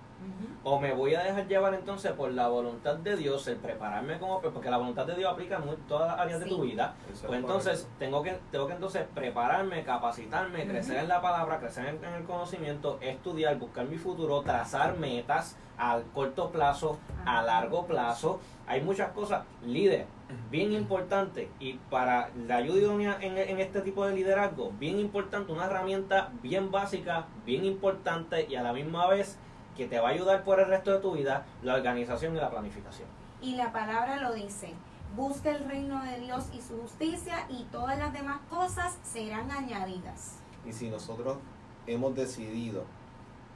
[0.64, 4.40] o me voy a dejar llevar entonces por la voluntad de Dios, el prepararme como,
[4.40, 7.38] porque la voluntad de Dios aplica en todas las áreas de tu vida, Eso pues
[7.38, 7.98] entonces correcto.
[7.98, 12.24] tengo que, tengo que entonces prepararme, capacitarme, crecer en la palabra, crecer en, en el
[12.24, 18.40] conocimiento, estudiar, buscar mi futuro, trazar metas a corto plazo, a largo plazo.
[18.66, 20.06] Hay muchas cosas, líder,
[20.50, 25.52] bien importante, y para la ayuda idónea en, en este tipo de liderazgo, bien importante,
[25.52, 29.38] una herramienta bien básica, bien importante y a la misma vez
[29.76, 32.50] que te va a ayudar por el resto de tu vida, la organización y la
[32.50, 33.08] planificación.
[33.40, 34.74] Y la palabra lo dice,
[35.16, 40.40] busca el reino de Dios y su justicia y todas las demás cosas serán añadidas.
[40.66, 41.38] Y si nosotros
[41.86, 42.84] hemos decidido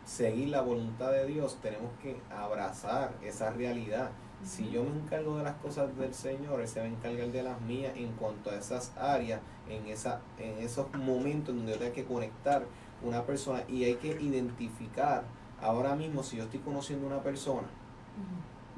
[0.05, 4.11] seguir la voluntad de Dios, tenemos que abrazar esa realidad.
[4.45, 7.43] Si yo me encargo de las cosas del Señor, Él se va a encargar de
[7.43, 11.93] las mías en cuanto a esas áreas, en, esa, en esos momentos donde yo tengo
[11.93, 12.65] que conectar
[13.03, 15.25] una persona y hay que identificar
[15.61, 17.69] ahora mismo si yo estoy conociendo una persona,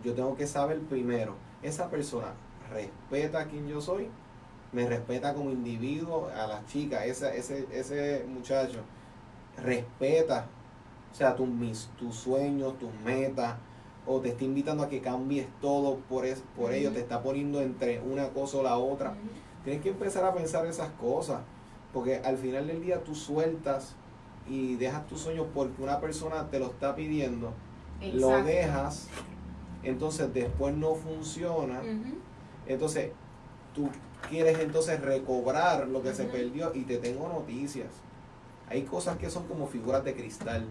[0.05, 2.35] yo tengo que saber primero, esa persona
[2.71, 4.09] respeta a quien yo soy,
[4.73, 8.81] me respeta como individuo, a las chicas, ese, ese, ese muchacho,
[9.63, 10.47] respeta,
[11.11, 13.55] o sea, tus, mis, tus sueños, tus metas,
[14.07, 17.61] o te está invitando a que cambies todo por, es, por ello, te está poniendo
[17.61, 19.15] entre una cosa o la otra.
[19.65, 21.41] Tienes que empezar a pensar esas cosas,
[21.93, 23.95] porque al final del día tú sueltas
[24.49, 27.53] y dejas tus sueños porque una persona te lo está pidiendo,
[28.13, 29.09] lo dejas,
[29.83, 31.81] entonces después no funciona,
[32.67, 33.11] entonces
[33.75, 33.89] tú
[34.29, 37.89] quieres entonces recobrar lo que se perdió y te tengo noticias.
[38.69, 40.67] Hay cosas que son como figuras de cristal.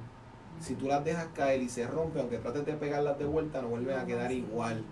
[0.59, 3.69] Si tú las dejas caer y se rompen, aunque trates de pegarlas de vuelta, no
[3.69, 4.37] vuelven a quedar sí.
[4.37, 4.83] igual.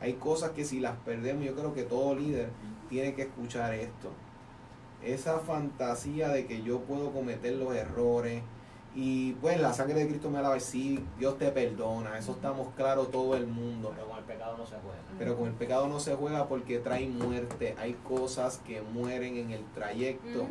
[0.00, 2.50] Hay cosas que si las perdemos, yo creo que todo líder
[2.88, 4.10] tiene que escuchar esto.
[5.02, 8.42] Esa fantasía de que yo puedo cometer los errores
[8.94, 13.10] y pues la sangre de Cristo me alaba, sí, Dios te perdona, eso estamos claros
[13.10, 13.92] todo el mundo.
[13.94, 14.98] Pero con el pecado no se juega.
[15.18, 17.74] Pero con el pecado no se juega porque trae muerte.
[17.78, 20.46] Hay cosas que mueren en el trayecto.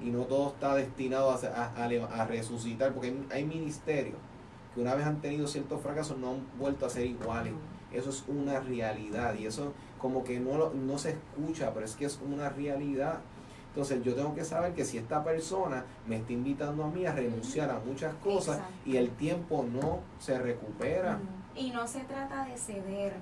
[0.00, 2.92] Y no todo está destinado a, a- a resucitar.
[2.92, 4.16] Porque hay, hay ministerios
[4.74, 7.52] que una vez han tenido ciertos fracasos no han vuelto a ser iguales.
[7.92, 11.96] Eso es una realidad y eso como que no, lo- no se escucha, pero es
[11.96, 13.20] que es una realidad.
[13.70, 17.12] Entonces yo tengo que saber que si esta persona me está invitando a mí a
[17.12, 18.74] renunciar a muchas cosas Exacto.
[18.86, 21.18] y el tiempo no se recupera.
[21.54, 23.14] Y no se trata de ceder,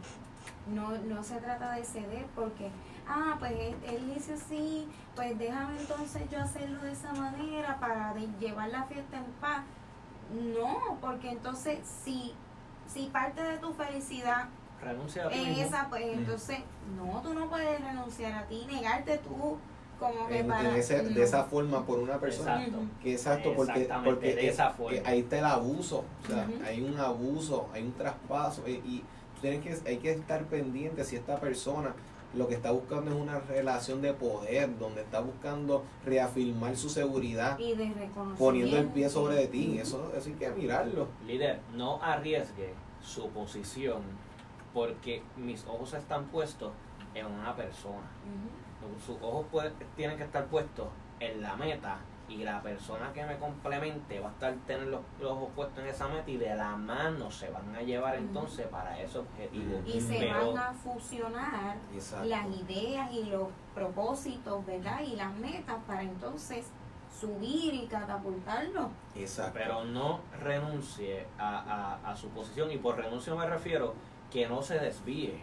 [0.75, 2.69] no, no se trata de ceder porque,
[3.09, 8.15] ah, pues él, él dice así, pues déjame entonces yo hacerlo de esa manera para
[8.15, 9.63] de- llevar la fiesta en paz.
[10.33, 12.35] No, porque entonces si,
[12.93, 14.47] si parte de tu felicidad
[14.83, 15.65] Renuncia a ti es mismo.
[15.65, 16.19] esa, pues Mm.
[16.19, 16.59] entonces,
[16.97, 19.57] no, tú no puedes renunciar a ti, negarte tú
[19.99, 20.69] como que En- para...
[20.69, 21.09] en ese- no.
[21.11, 22.63] de esa forma por una persona.
[22.65, 22.85] Exacto.
[23.03, 24.99] Que exacto, porque, porque de es- esa forma.
[24.99, 28.99] eh, ahí está el abuso, o sea, hay un abuso, hay un traspaso eh, y
[29.37, 31.95] tú tienes que, hay que estar pendiente si esta persona
[32.37, 37.59] lo que está buscando es una relación de poder, donde está buscando reafirmar su seguridad,
[37.59, 38.37] Y de reconocimiento.
[38.39, 41.09] poniendo el pie sobre de ti, eso, eso hay que mirarlo.
[41.27, 44.03] Líder, no arriesgue su posición
[44.75, 46.73] porque mis ojos están puestos
[47.15, 48.11] en una persona.
[49.05, 50.87] Sus ojos pueden- tienen que estar puestos
[51.19, 51.99] en la meta
[52.29, 55.87] y la persona que me complemente va a estar tener los, los ojos puestos en
[55.91, 59.81] esa meta y de la mano se van a llevar entonces para ese objetivo.
[59.87, 62.27] Y se Pero- van a fusionar Exacto.
[62.27, 65.01] las ideas y los propósitos, ¿verdad?
[65.03, 66.67] Y las metas para entonces
[67.21, 68.91] subir y catapultarlo.
[69.15, 69.53] Exacto.
[69.55, 73.95] pero no renuncie a, a- a su posición y por renuncio me refiero
[74.31, 75.39] que no se desvíe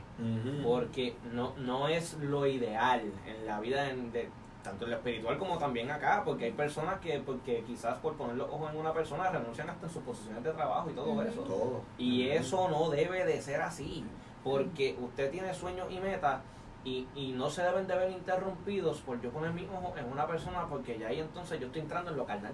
[0.64, 4.30] porque no, no es lo ideal en la vida de,
[4.64, 8.38] tanto en lo espiritual como también acá porque hay personas que porque quizás por poner
[8.38, 11.42] los ojos en una persona renuncian hasta en sus posiciones de trabajo y todo eso.
[11.42, 11.82] Todo.
[11.98, 14.04] y eso no debe de ser así
[14.44, 16.42] porque usted tiene sueños y metas
[16.86, 20.26] y, y no se deben de ver interrumpidos por yo poner mis ojos en una
[20.26, 22.54] persona porque ya ahí entonces yo estoy entrando en lo carnal.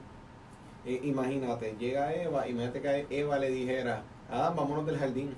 [0.85, 5.35] Eh, imagínate, llega Eva, imagínate que Eva le dijera, Adán, vámonos del jardín.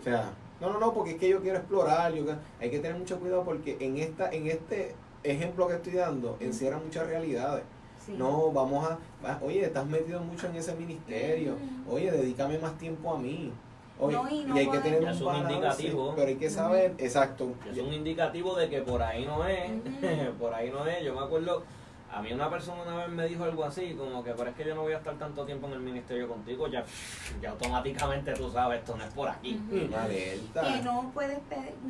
[0.00, 0.30] O sea,
[0.60, 2.24] no, no, no, porque es que yo quiero explorar, yo,
[2.60, 4.94] hay que tener mucho cuidado porque en esta, en este
[5.24, 7.64] ejemplo que estoy dando, encierra muchas realidades.
[8.04, 8.14] Sí.
[8.18, 11.56] No, vamos a, va- oye, estás metido mucho en ese ministerio,
[11.88, 13.52] oye, dedícame más tiempo a mí.
[14.00, 16.12] Oye, No, y hay que tener un balance, indicativo.
[16.16, 17.50] pero hay que saber, exacto.
[17.70, 19.70] Es un indicativo de que por ahí no es,
[20.40, 21.04] por ahí no es.
[21.04, 21.62] Yo me acuerdo,
[22.12, 24.64] a mí una persona una vez me dijo algo así, como que, pero es que
[24.64, 26.84] yo no voy a estar tanto tiempo en el ministerio contigo, ya,
[27.40, 29.60] ya automáticamente tú sabes, esto no es por aquí.
[29.96, 30.62] Alerta.
[30.62, 31.38] que no puedes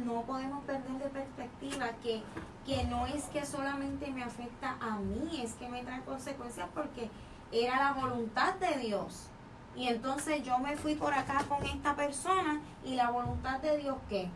[0.04, 2.22] no podemos perder de perspectiva que,
[2.64, 7.10] que no es que solamente me afecta a mí, es que me trae consecuencias porque
[7.50, 9.28] era la voluntad de Dios.
[9.74, 13.96] Y entonces yo me fui por acá con esta persona y la voluntad de Dios
[14.08, 14.28] qué?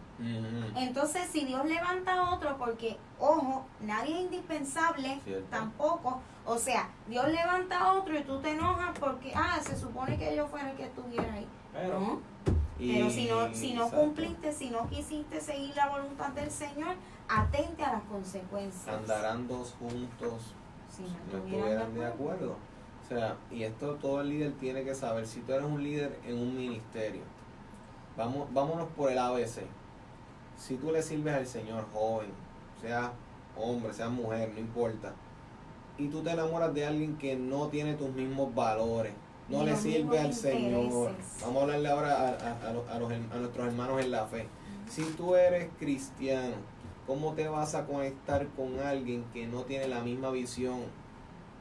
[0.77, 5.47] Entonces si Dios levanta a otro, porque ojo, nadie es indispensable Cierto.
[5.51, 10.17] tampoco, o sea, Dios levanta a otro y tú te enojas porque, ah, se supone
[10.19, 11.47] que yo fuera el que estuviera ahí.
[11.73, 12.21] Pero, No,
[12.79, 14.05] Y- pero si no, si no exacto.
[14.05, 16.95] cumpliste, si no quisiste seguir la voluntad del Señor,
[17.29, 18.89] atente a las consecuencias.
[18.95, 20.55] Andarán dos juntos
[20.89, 22.57] Si no no estuvieran de acuerdo.
[23.05, 25.27] O sea, y esto todo el líder tiene que saber.
[25.27, 27.23] Si tú eres un líder en un ministerio,
[28.17, 29.62] vamos, vámonos por el ABC.
[30.57, 32.29] Si tú le sirves al Señor joven,
[32.81, 33.13] sea
[33.57, 35.13] hombre, sea mujer, no importa,
[35.99, 39.13] y tú te enamoras de alguien que no tiene tus mismos valores,
[39.49, 41.11] no le sirve al Señor,
[41.43, 44.27] vamos a hablarle ahora a, a- a los- a los a nuestros hermanos en la
[44.27, 44.47] fe.
[44.91, 46.55] Si tú eres cristiano,
[47.07, 50.81] ¿cómo te vas a conectar con alguien que no tiene la misma visión?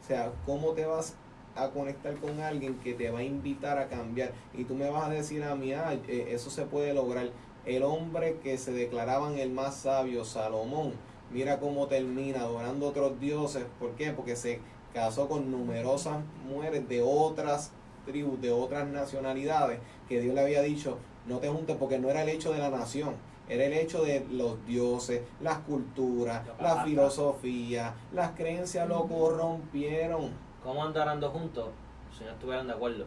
[0.03, 1.15] O sea, ¿cómo te vas
[1.55, 4.31] a conectar con alguien que te va a invitar a cambiar?
[4.53, 7.29] Y tú me vas a decir a mí, ah, eso se puede lograr.
[7.65, 10.93] El hombre que se declaraban el más sabio, Salomón,
[11.31, 13.65] mira cómo termina adorando otros dioses.
[13.79, 14.11] ¿Por qué?
[14.11, 14.59] Porque se
[14.93, 17.71] casó con numerosas mujeres de otras
[18.05, 22.21] tribus, de otras nacionalidades, que Dios le había dicho, no te juntes porque no era
[22.21, 23.15] el hecho de la nación,
[23.49, 30.45] era el hecho de los dioses, las culturas, la filosofía, las creencias lo corrompieron.
[30.63, 31.69] ¿cómo andarán dos juntos
[32.17, 33.05] si no estuvieran de acuerdo?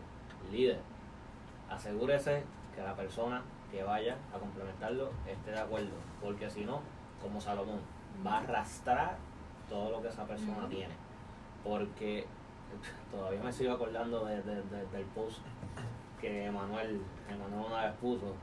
[0.52, 0.78] Líder,
[1.68, 2.42] asegúrese
[2.74, 5.90] que la persona que vaya a complementarlo esté de acuerdo,
[6.22, 6.80] porque si no,
[7.22, 7.80] como Salomón,
[8.26, 9.16] va a arrastrar
[9.68, 10.94] todo lo que esa persona tiene.
[11.64, 12.26] Porque
[13.10, 15.38] todavía me sigo acordando de- de- de- del post
[16.20, 18.34] que Emanuel, Emanuel una vez puso.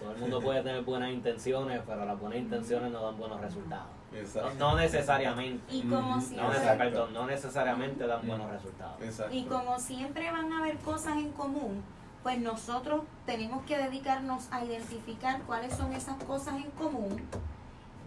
[0.00, 3.86] Todo el mundo puede tener buenas intenciones, pero las buenas intenciones no dan buenos resultados.
[4.34, 5.62] No, no necesariamente.
[5.72, 9.00] Y como siempre, No, perdón, no necesariamente dan buenos resultados.
[9.00, 9.32] Exacto.
[9.36, 11.82] y como siempre van a haber cosas en común,
[12.22, 17.22] pues nosotros tenemos que dedicarnos a identificar cuáles son esas cosas en común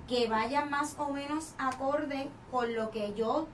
[0.07, 3.47] que vayan más o menos acorde con lo que yo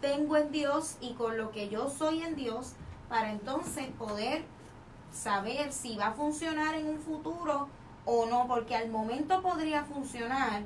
[0.00, 2.72] tengo en Dios y con lo que yo soy en Dios
[3.08, 4.42] para entonces poder
[5.12, 7.68] saber si va a funcionar en un futuro
[8.04, 10.62] o no, porque al momento podría funcionar,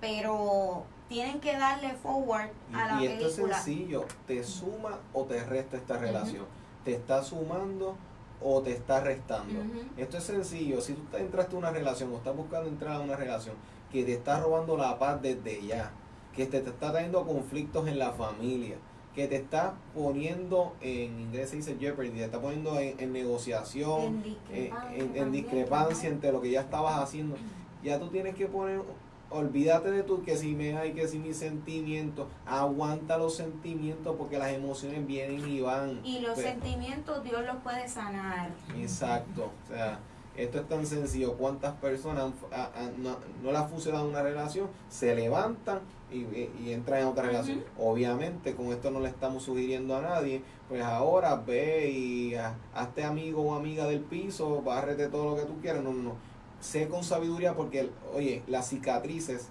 [0.00, 5.24] pero tienen que darle forward a la Y, y esto es sencillo, ¿te suma o
[5.24, 6.44] te resta esta relación?
[6.84, 7.96] ¿Te está sumando
[8.42, 9.60] o te está restando?
[9.96, 13.00] Esto es sencillo, si tú te- entraste a una relación o estás buscando entrar a
[13.00, 13.54] una relación
[13.90, 15.90] que te está robando la paz desde ya,
[16.34, 18.76] que te, te está trayendo conflictos en la familia,
[19.14, 24.02] que te está poniendo, en inglés se dice jeopardy, te está poniendo en, en negociación,
[24.02, 26.14] En discrepancia en- en también, discrepancia ¿no?
[26.16, 27.36] entre lo que ya estabas haciendo.
[27.82, 28.82] Ya tú tienes que poner,
[29.30, 34.38] olvídate de tú que si me hay, que si mis sentimientos, aguanta los sentimientos porque
[34.38, 36.00] las emociones vienen y van.
[36.04, 38.50] Y los sentimientos Dios los puede sanar.
[38.78, 39.98] Exacto, o sea,
[40.36, 41.34] esto es tan sencillo.
[41.34, 44.68] ¿Cuántas personas a- a- no, no le ha funcionado una relación?
[44.88, 45.80] Se levantan
[46.12, 47.64] y, y- entran en otra relación.
[47.78, 53.02] Obviamente, con esto no le estamos sugiriendo a nadie, pues ahora ve y ha- hazte
[53.02, 55.82] amigo o amiga del piso, bárrete todo lo que tú quieras.
[55.82, 56.35] No, no, no.
[56.66, 59.50] Sé con sabiduría porque, oye, las cicatrices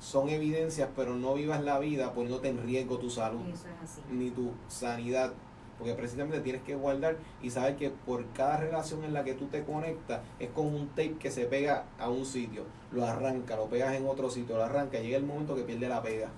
[0.00, 4.00] son evidencias, pero no vivas la vida poniéndote en riesgo tu salud Eso es así.
[4.10, 5.32] ni tu sanidad.
[5.78, 9.46] Porque precisamente tienes que guardar y saber que por cada relación en la que tú
[9.46, 12.64] te conectas es como un tape que se pega a un sitio.
[12.90, 14.98] Lo arranca, lo pegas en otro sitio, lo arranca.
[14.98, 16.30] Llega el momento que pierde la pega.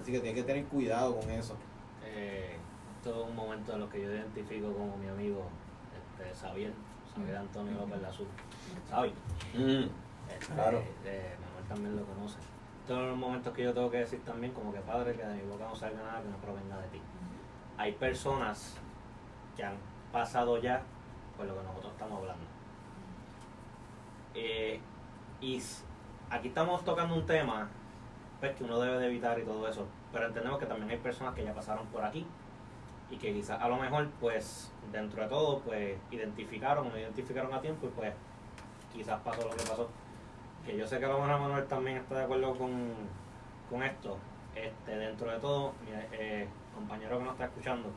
[0.00, 1.54] Así que tienes que tener cuidado con eso.
[2.06, 2.56] Eh,
[2.96, 5.42] esto es un momento en lo que yo identifico como mi amigo
[6.18, 6.72] este, Xavier,
[7.14, 8.24] Xavier Antonio López Lazú.
[8.90, 9.12] Xavi,
[10.28, 10.82] este, Claro.
[11.04, 12.38] eh, Manuel también lo conoce.
[12.82, 15.34] Estos son los momentos que yo tengo que decir también, como que padre, que de
[15.34, 17.00] mi boca no salga nada que no provenga de ti.
[17.78, 18.76] Hay personas
[19.56, 19.76] que han
[20.12, 20.82] pasado ya
[21.36, 22.44] por lo que nosotros estamos hablando.
[24.34, 24.80] Eh,
[25.40, 25.62] y
[26.30, 27.68] aquí estamos tocando un tema
[28.40, 31.34] pues, que uno debe de evitar y todo eso, pero entendemos que también hay personas
[31.34, 32.26] que ya pasaron por aquí
[33.10, 37.60] y que quizás a lo mejor pues dentro de todo pues identificaron, no identificaron a
[37.60, 38.12] tiempo y pues
[38.94, 39.88] quizás pasó lo que pasó.
[40.64, 42.94] Que yo sé que mejor Manuel también está de acuerdo con,
[43.68, 44.16] con esto.
[44.54, 47.90] Este, dentro de todo, mi eh, compañero que nos está escuchando,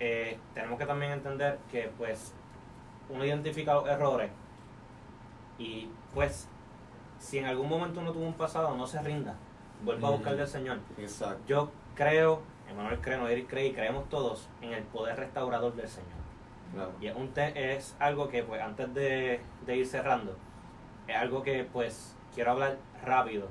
[0.00, 2.34] eh, tenemos que también entender que pues
[3.10, 4.30] uno identifica los errores
[5.58, 6.48] y pues
[7.18, 9.36] si en algún momento uno tuvo un pasado, no se rinda,
[9.82, 10.78] vuelva a buscar del Señor.
[10.98, 11.42] Exacto.
[11.46, 15.88] Yo creo, Emanuel cree, no Eric cree y creemos todos en el poder restaurador del
[15.88, 16.23] Señor.
[16.74, 16.92] Claro.
[17.00, 20.36] Y es, un te- es algo que, pues, antes de, de ir cerrando,
[21.06, 23.48] es algo que, pues, quiero hablar rápido.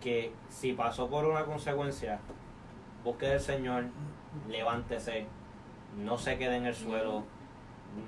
[0.00, 2.18] Que si pasó por una consecuencia,
[3.04, 3.84] busque del Señor,
[4.48, 5.26] levántese,
[5.96, 7.24] no se quede en el suelo,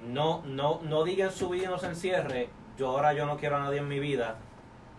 [0.07, 3.36] no, no, no diga en su vida y no se encierre, yo ahora yo no
[3.36, 4.36] quiero a nadie en mi vida,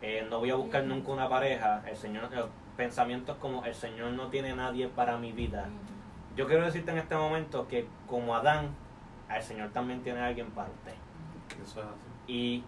[0.02, 2.44] eh, no voy a buscar nunca una pareja, el Señor, eh,
[2.76, 5.70] pensamientos como el Señor no tiene nadie para mi vida.
[6.36, 8.70] Yo quiero decirte en este momento que como Adán,
[9.38, 10.94] el Señor también tiene alguien para usted.
[11.64, 12.32] Eso es así.
[12.32, 12.64] Y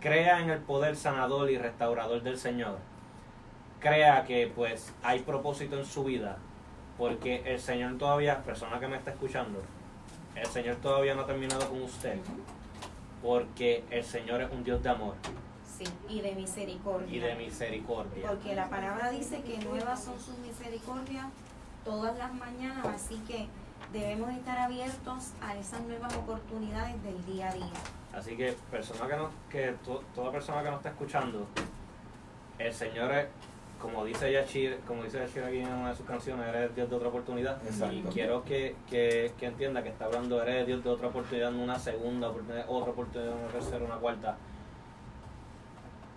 [0.00, 2.78] crea en el poder sanador y restaurador del Señor.
[3.80, 6.36] Crea que pues hay propósito en su vida.
[6.98, 9.62] Porque el Señor todavía, persona que me está escuchando,
[10.36, 12.18] el Señor todavía no ha terminado con usted.
[13.22, 15.14] Porque el Señor es un Dios de amor
[15.64, 17.08] Sí, y de misericordia.
[17.16, 18.28] y de misericordia.
[18.28, 21.26] Porque la palabra dice que nuevas son sus misericordias
[21.84, 23.48] todas las mañanas, así que
[23.92, 27.70] debemos estar abiertos a esas nuevas oportunidades del día a día.
[28.14, 31.46] Así que persona que no, que to- toda persona que nos está escuchando,
[32.58, 33.26] el Señor es,
[33.80, 36.96] como dice Yashir, como dice Yashir aquí en una de sus canciones, eres Dios de
[36.96, 37.62] otra oportunidad.
[37.64, 37.94] Exacto.
[37.94, 41.62] Y quiero que, que, que entienda que está hablando, eres Dios de otra oportunidad, no
[41.62, 44.36] una segunda oportunidad, otra oportunidad, una tercera, una cuarta.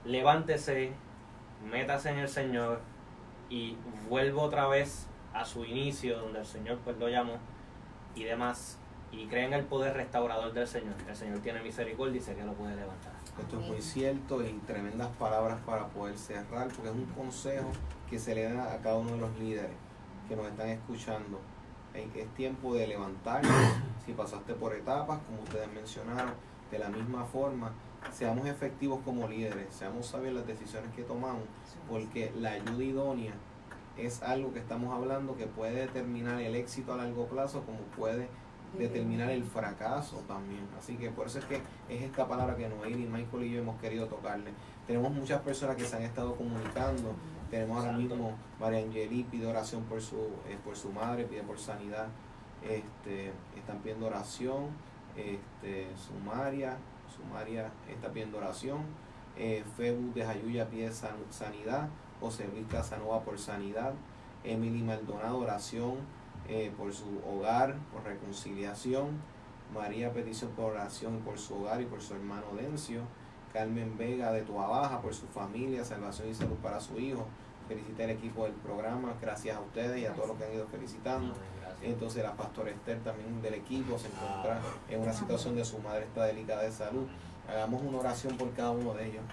[0.06, 0.92] Levántese,
[1.72, 2.82] métase en el Señor
[3.50, 3.78] y
[4.10, 7.38] vuelva otra vez a su inicio, donde el Señor pues lo llamó
[8.16, 8.78] y demás.
[9.12, 10.96] Y cree en el poder restaurador del Señor.
[11.08, 13.14] El Señor tiene misericordia y sé que lo puede levantar.
[13.40, 17.72] Esto es muy cierto y tremendas palabras para poder cerrar, porque es un consejo
[18.10, 19.76] que se le da a cada uno de los líderes
[20.28, 21.40] que nos están escuchando.
[21.94, 23.52] Es tiempo de levantarse,
[24.04, 26.34] si pasaste por etapas, como ustedes mencionaron,
[26.72, 27.72] de la misma forma,
[28.12, 31.44] seamos efectivos como líderes, seamos sabios en las decisiones que tomamos,
[31.88, 33.34] porque la ayuda idónea
[33.98, 38.28] es algo que estamos hablando que puede determinar el éxito a largo plazo como puede
[38.78, 40.68] determinar el fracaso también.
[40.80, 41.58] Así que por eso es que
[41.90, 44.52] es esta palabra que Noel y Michael y yo hemos querido tocarle.
[44.88, 47.14] Tenemos muchas personas que se han estado comunicando.
[47.52, 50.18] Tenemos ahora mismo María Angeli pide oración por su,
[50.50, 52.08] eh, por su madre, pide por sanidad.
[52.68, 54.70] Este, están pidiendo oración.
[55.16, 56.78] Este, Sumaria,
[57.16, 58.82] Sumaria está pidiendo oración.
[59.38, 61.90] Eh, Febu de Jayuya pide san- sanidad.
[62.24, 63.94] José Luis Casanova por sanidad.
[64.46, 65.96] Emily Maldonado, oración
[66.48, 69.22] eh, por su hogar, por reconciliación.
[69.74, 73.02] María petición por oración por su hogar y por su hermano Dencio.
[73.52, 77.26] Carmen Vega de Tuabaja por su familia, salvación y salud para su hijo.
[77.68, 80.68] Felicita al equipo del programa, gracias a ustedes y a todos los que han ido
[80.68, 81.34] felicitando.
[81.82, 86.06] Entonces la pastora Esther también del equipo se encuentra en una situación de su madre
[86.06, 87.06] está delicada de salud.
[87.50, 89.24] Hagamos una oración por cada uno de ellos.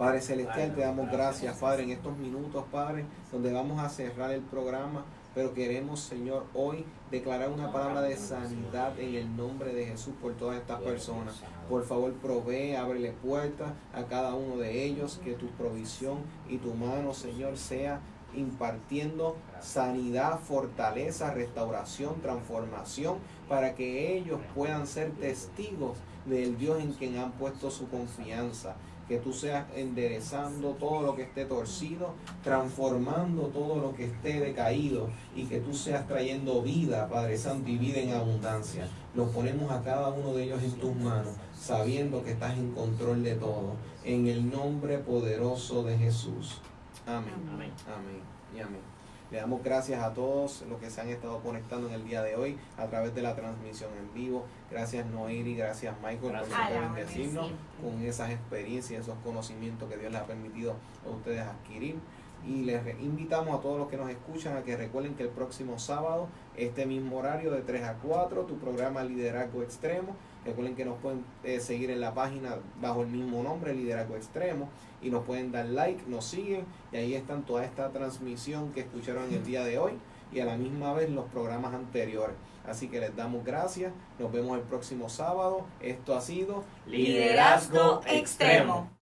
[0.00, 4.40] Padre Celestial, te damos gracias, Padre, en estos minutos, Padre, donde vamos a cerrar el
[4.40, 10.14] programa, pero queremos, Señor, hoy declarar una palabra de sanidad en el nombre de Jesús
[10.22, 11.42] por todas estas personas.
[11.68, 16.72] Por favor, provee, ábrele puertas a cada uno de ellos, que tu provisión y tu
[16.72, 18.00] mano, Señor, sea
[18.34, 23.18] impartiendo sanidad, fortaleza, restauración, transformación,
[23.50, 28.76] para que ellos puedan ser testigos del Dios en quien han puesto su confianza.
[29.10, 35.08] Que tú seas enderezando todo lo que esté torcido, transformando todo lo que esté decaído
[35.34, 38.86] y que tú seas trayendo vida, Padre Santo, y vida en abundancia.
[39.16, 43.24] Los ponemos a cada uno de ellos en tus manos, sabiendo que estás en control
[43.24, 43.74] de todo.
[44.04, 46.60] En el nombre poderoso de Jesús.
[47.04, 47.34] Amén.
[47.52, 47.72] Amén.
[47.88, 48.20] Amén
[48.56, 48.89] y amén.
[49.30, 52.34] Le damos gracias a todos los que se han estado conectando en el día de
[52.34, 54.44] hoy a través de la transmisión en vivo.
[54.70, 56.48] Gracias Noiri, gracias Michael Gracias.
[56.48, 60.74] por siempre bendecirnos con esas experiencias, esos conocimientos que Dios les ha permitido
[61.06, 61.96] a ustedes adquirir.
[62.44, 65.78] Y les invitamos a todos los que nos escuchan a que recuerden que el próximo
[65.78, 66.26] sábado,
[66.56, 70.16] este mismo horario de 3 a 4, tu programa Liderazgo Extremo.
[70.44, 74.70] Recuerden que nos pueden eh, seguir en la página bajo el mismo nombre, Liderazgo Extremo,
[75.02, 79.32] y nos pueden dar like, nos siguen, y ahí están toda esta transmisión que escucharon
[79.32, 79.92] el día de hoy
[80.32, 82.36] y a la misma vez los programas anteriores.
[82.66, 85.64] Así que les damos gracias, nos vemos el próximo sábado.
[85.80, 88.90] Esto ha sido Liderazgo extremo.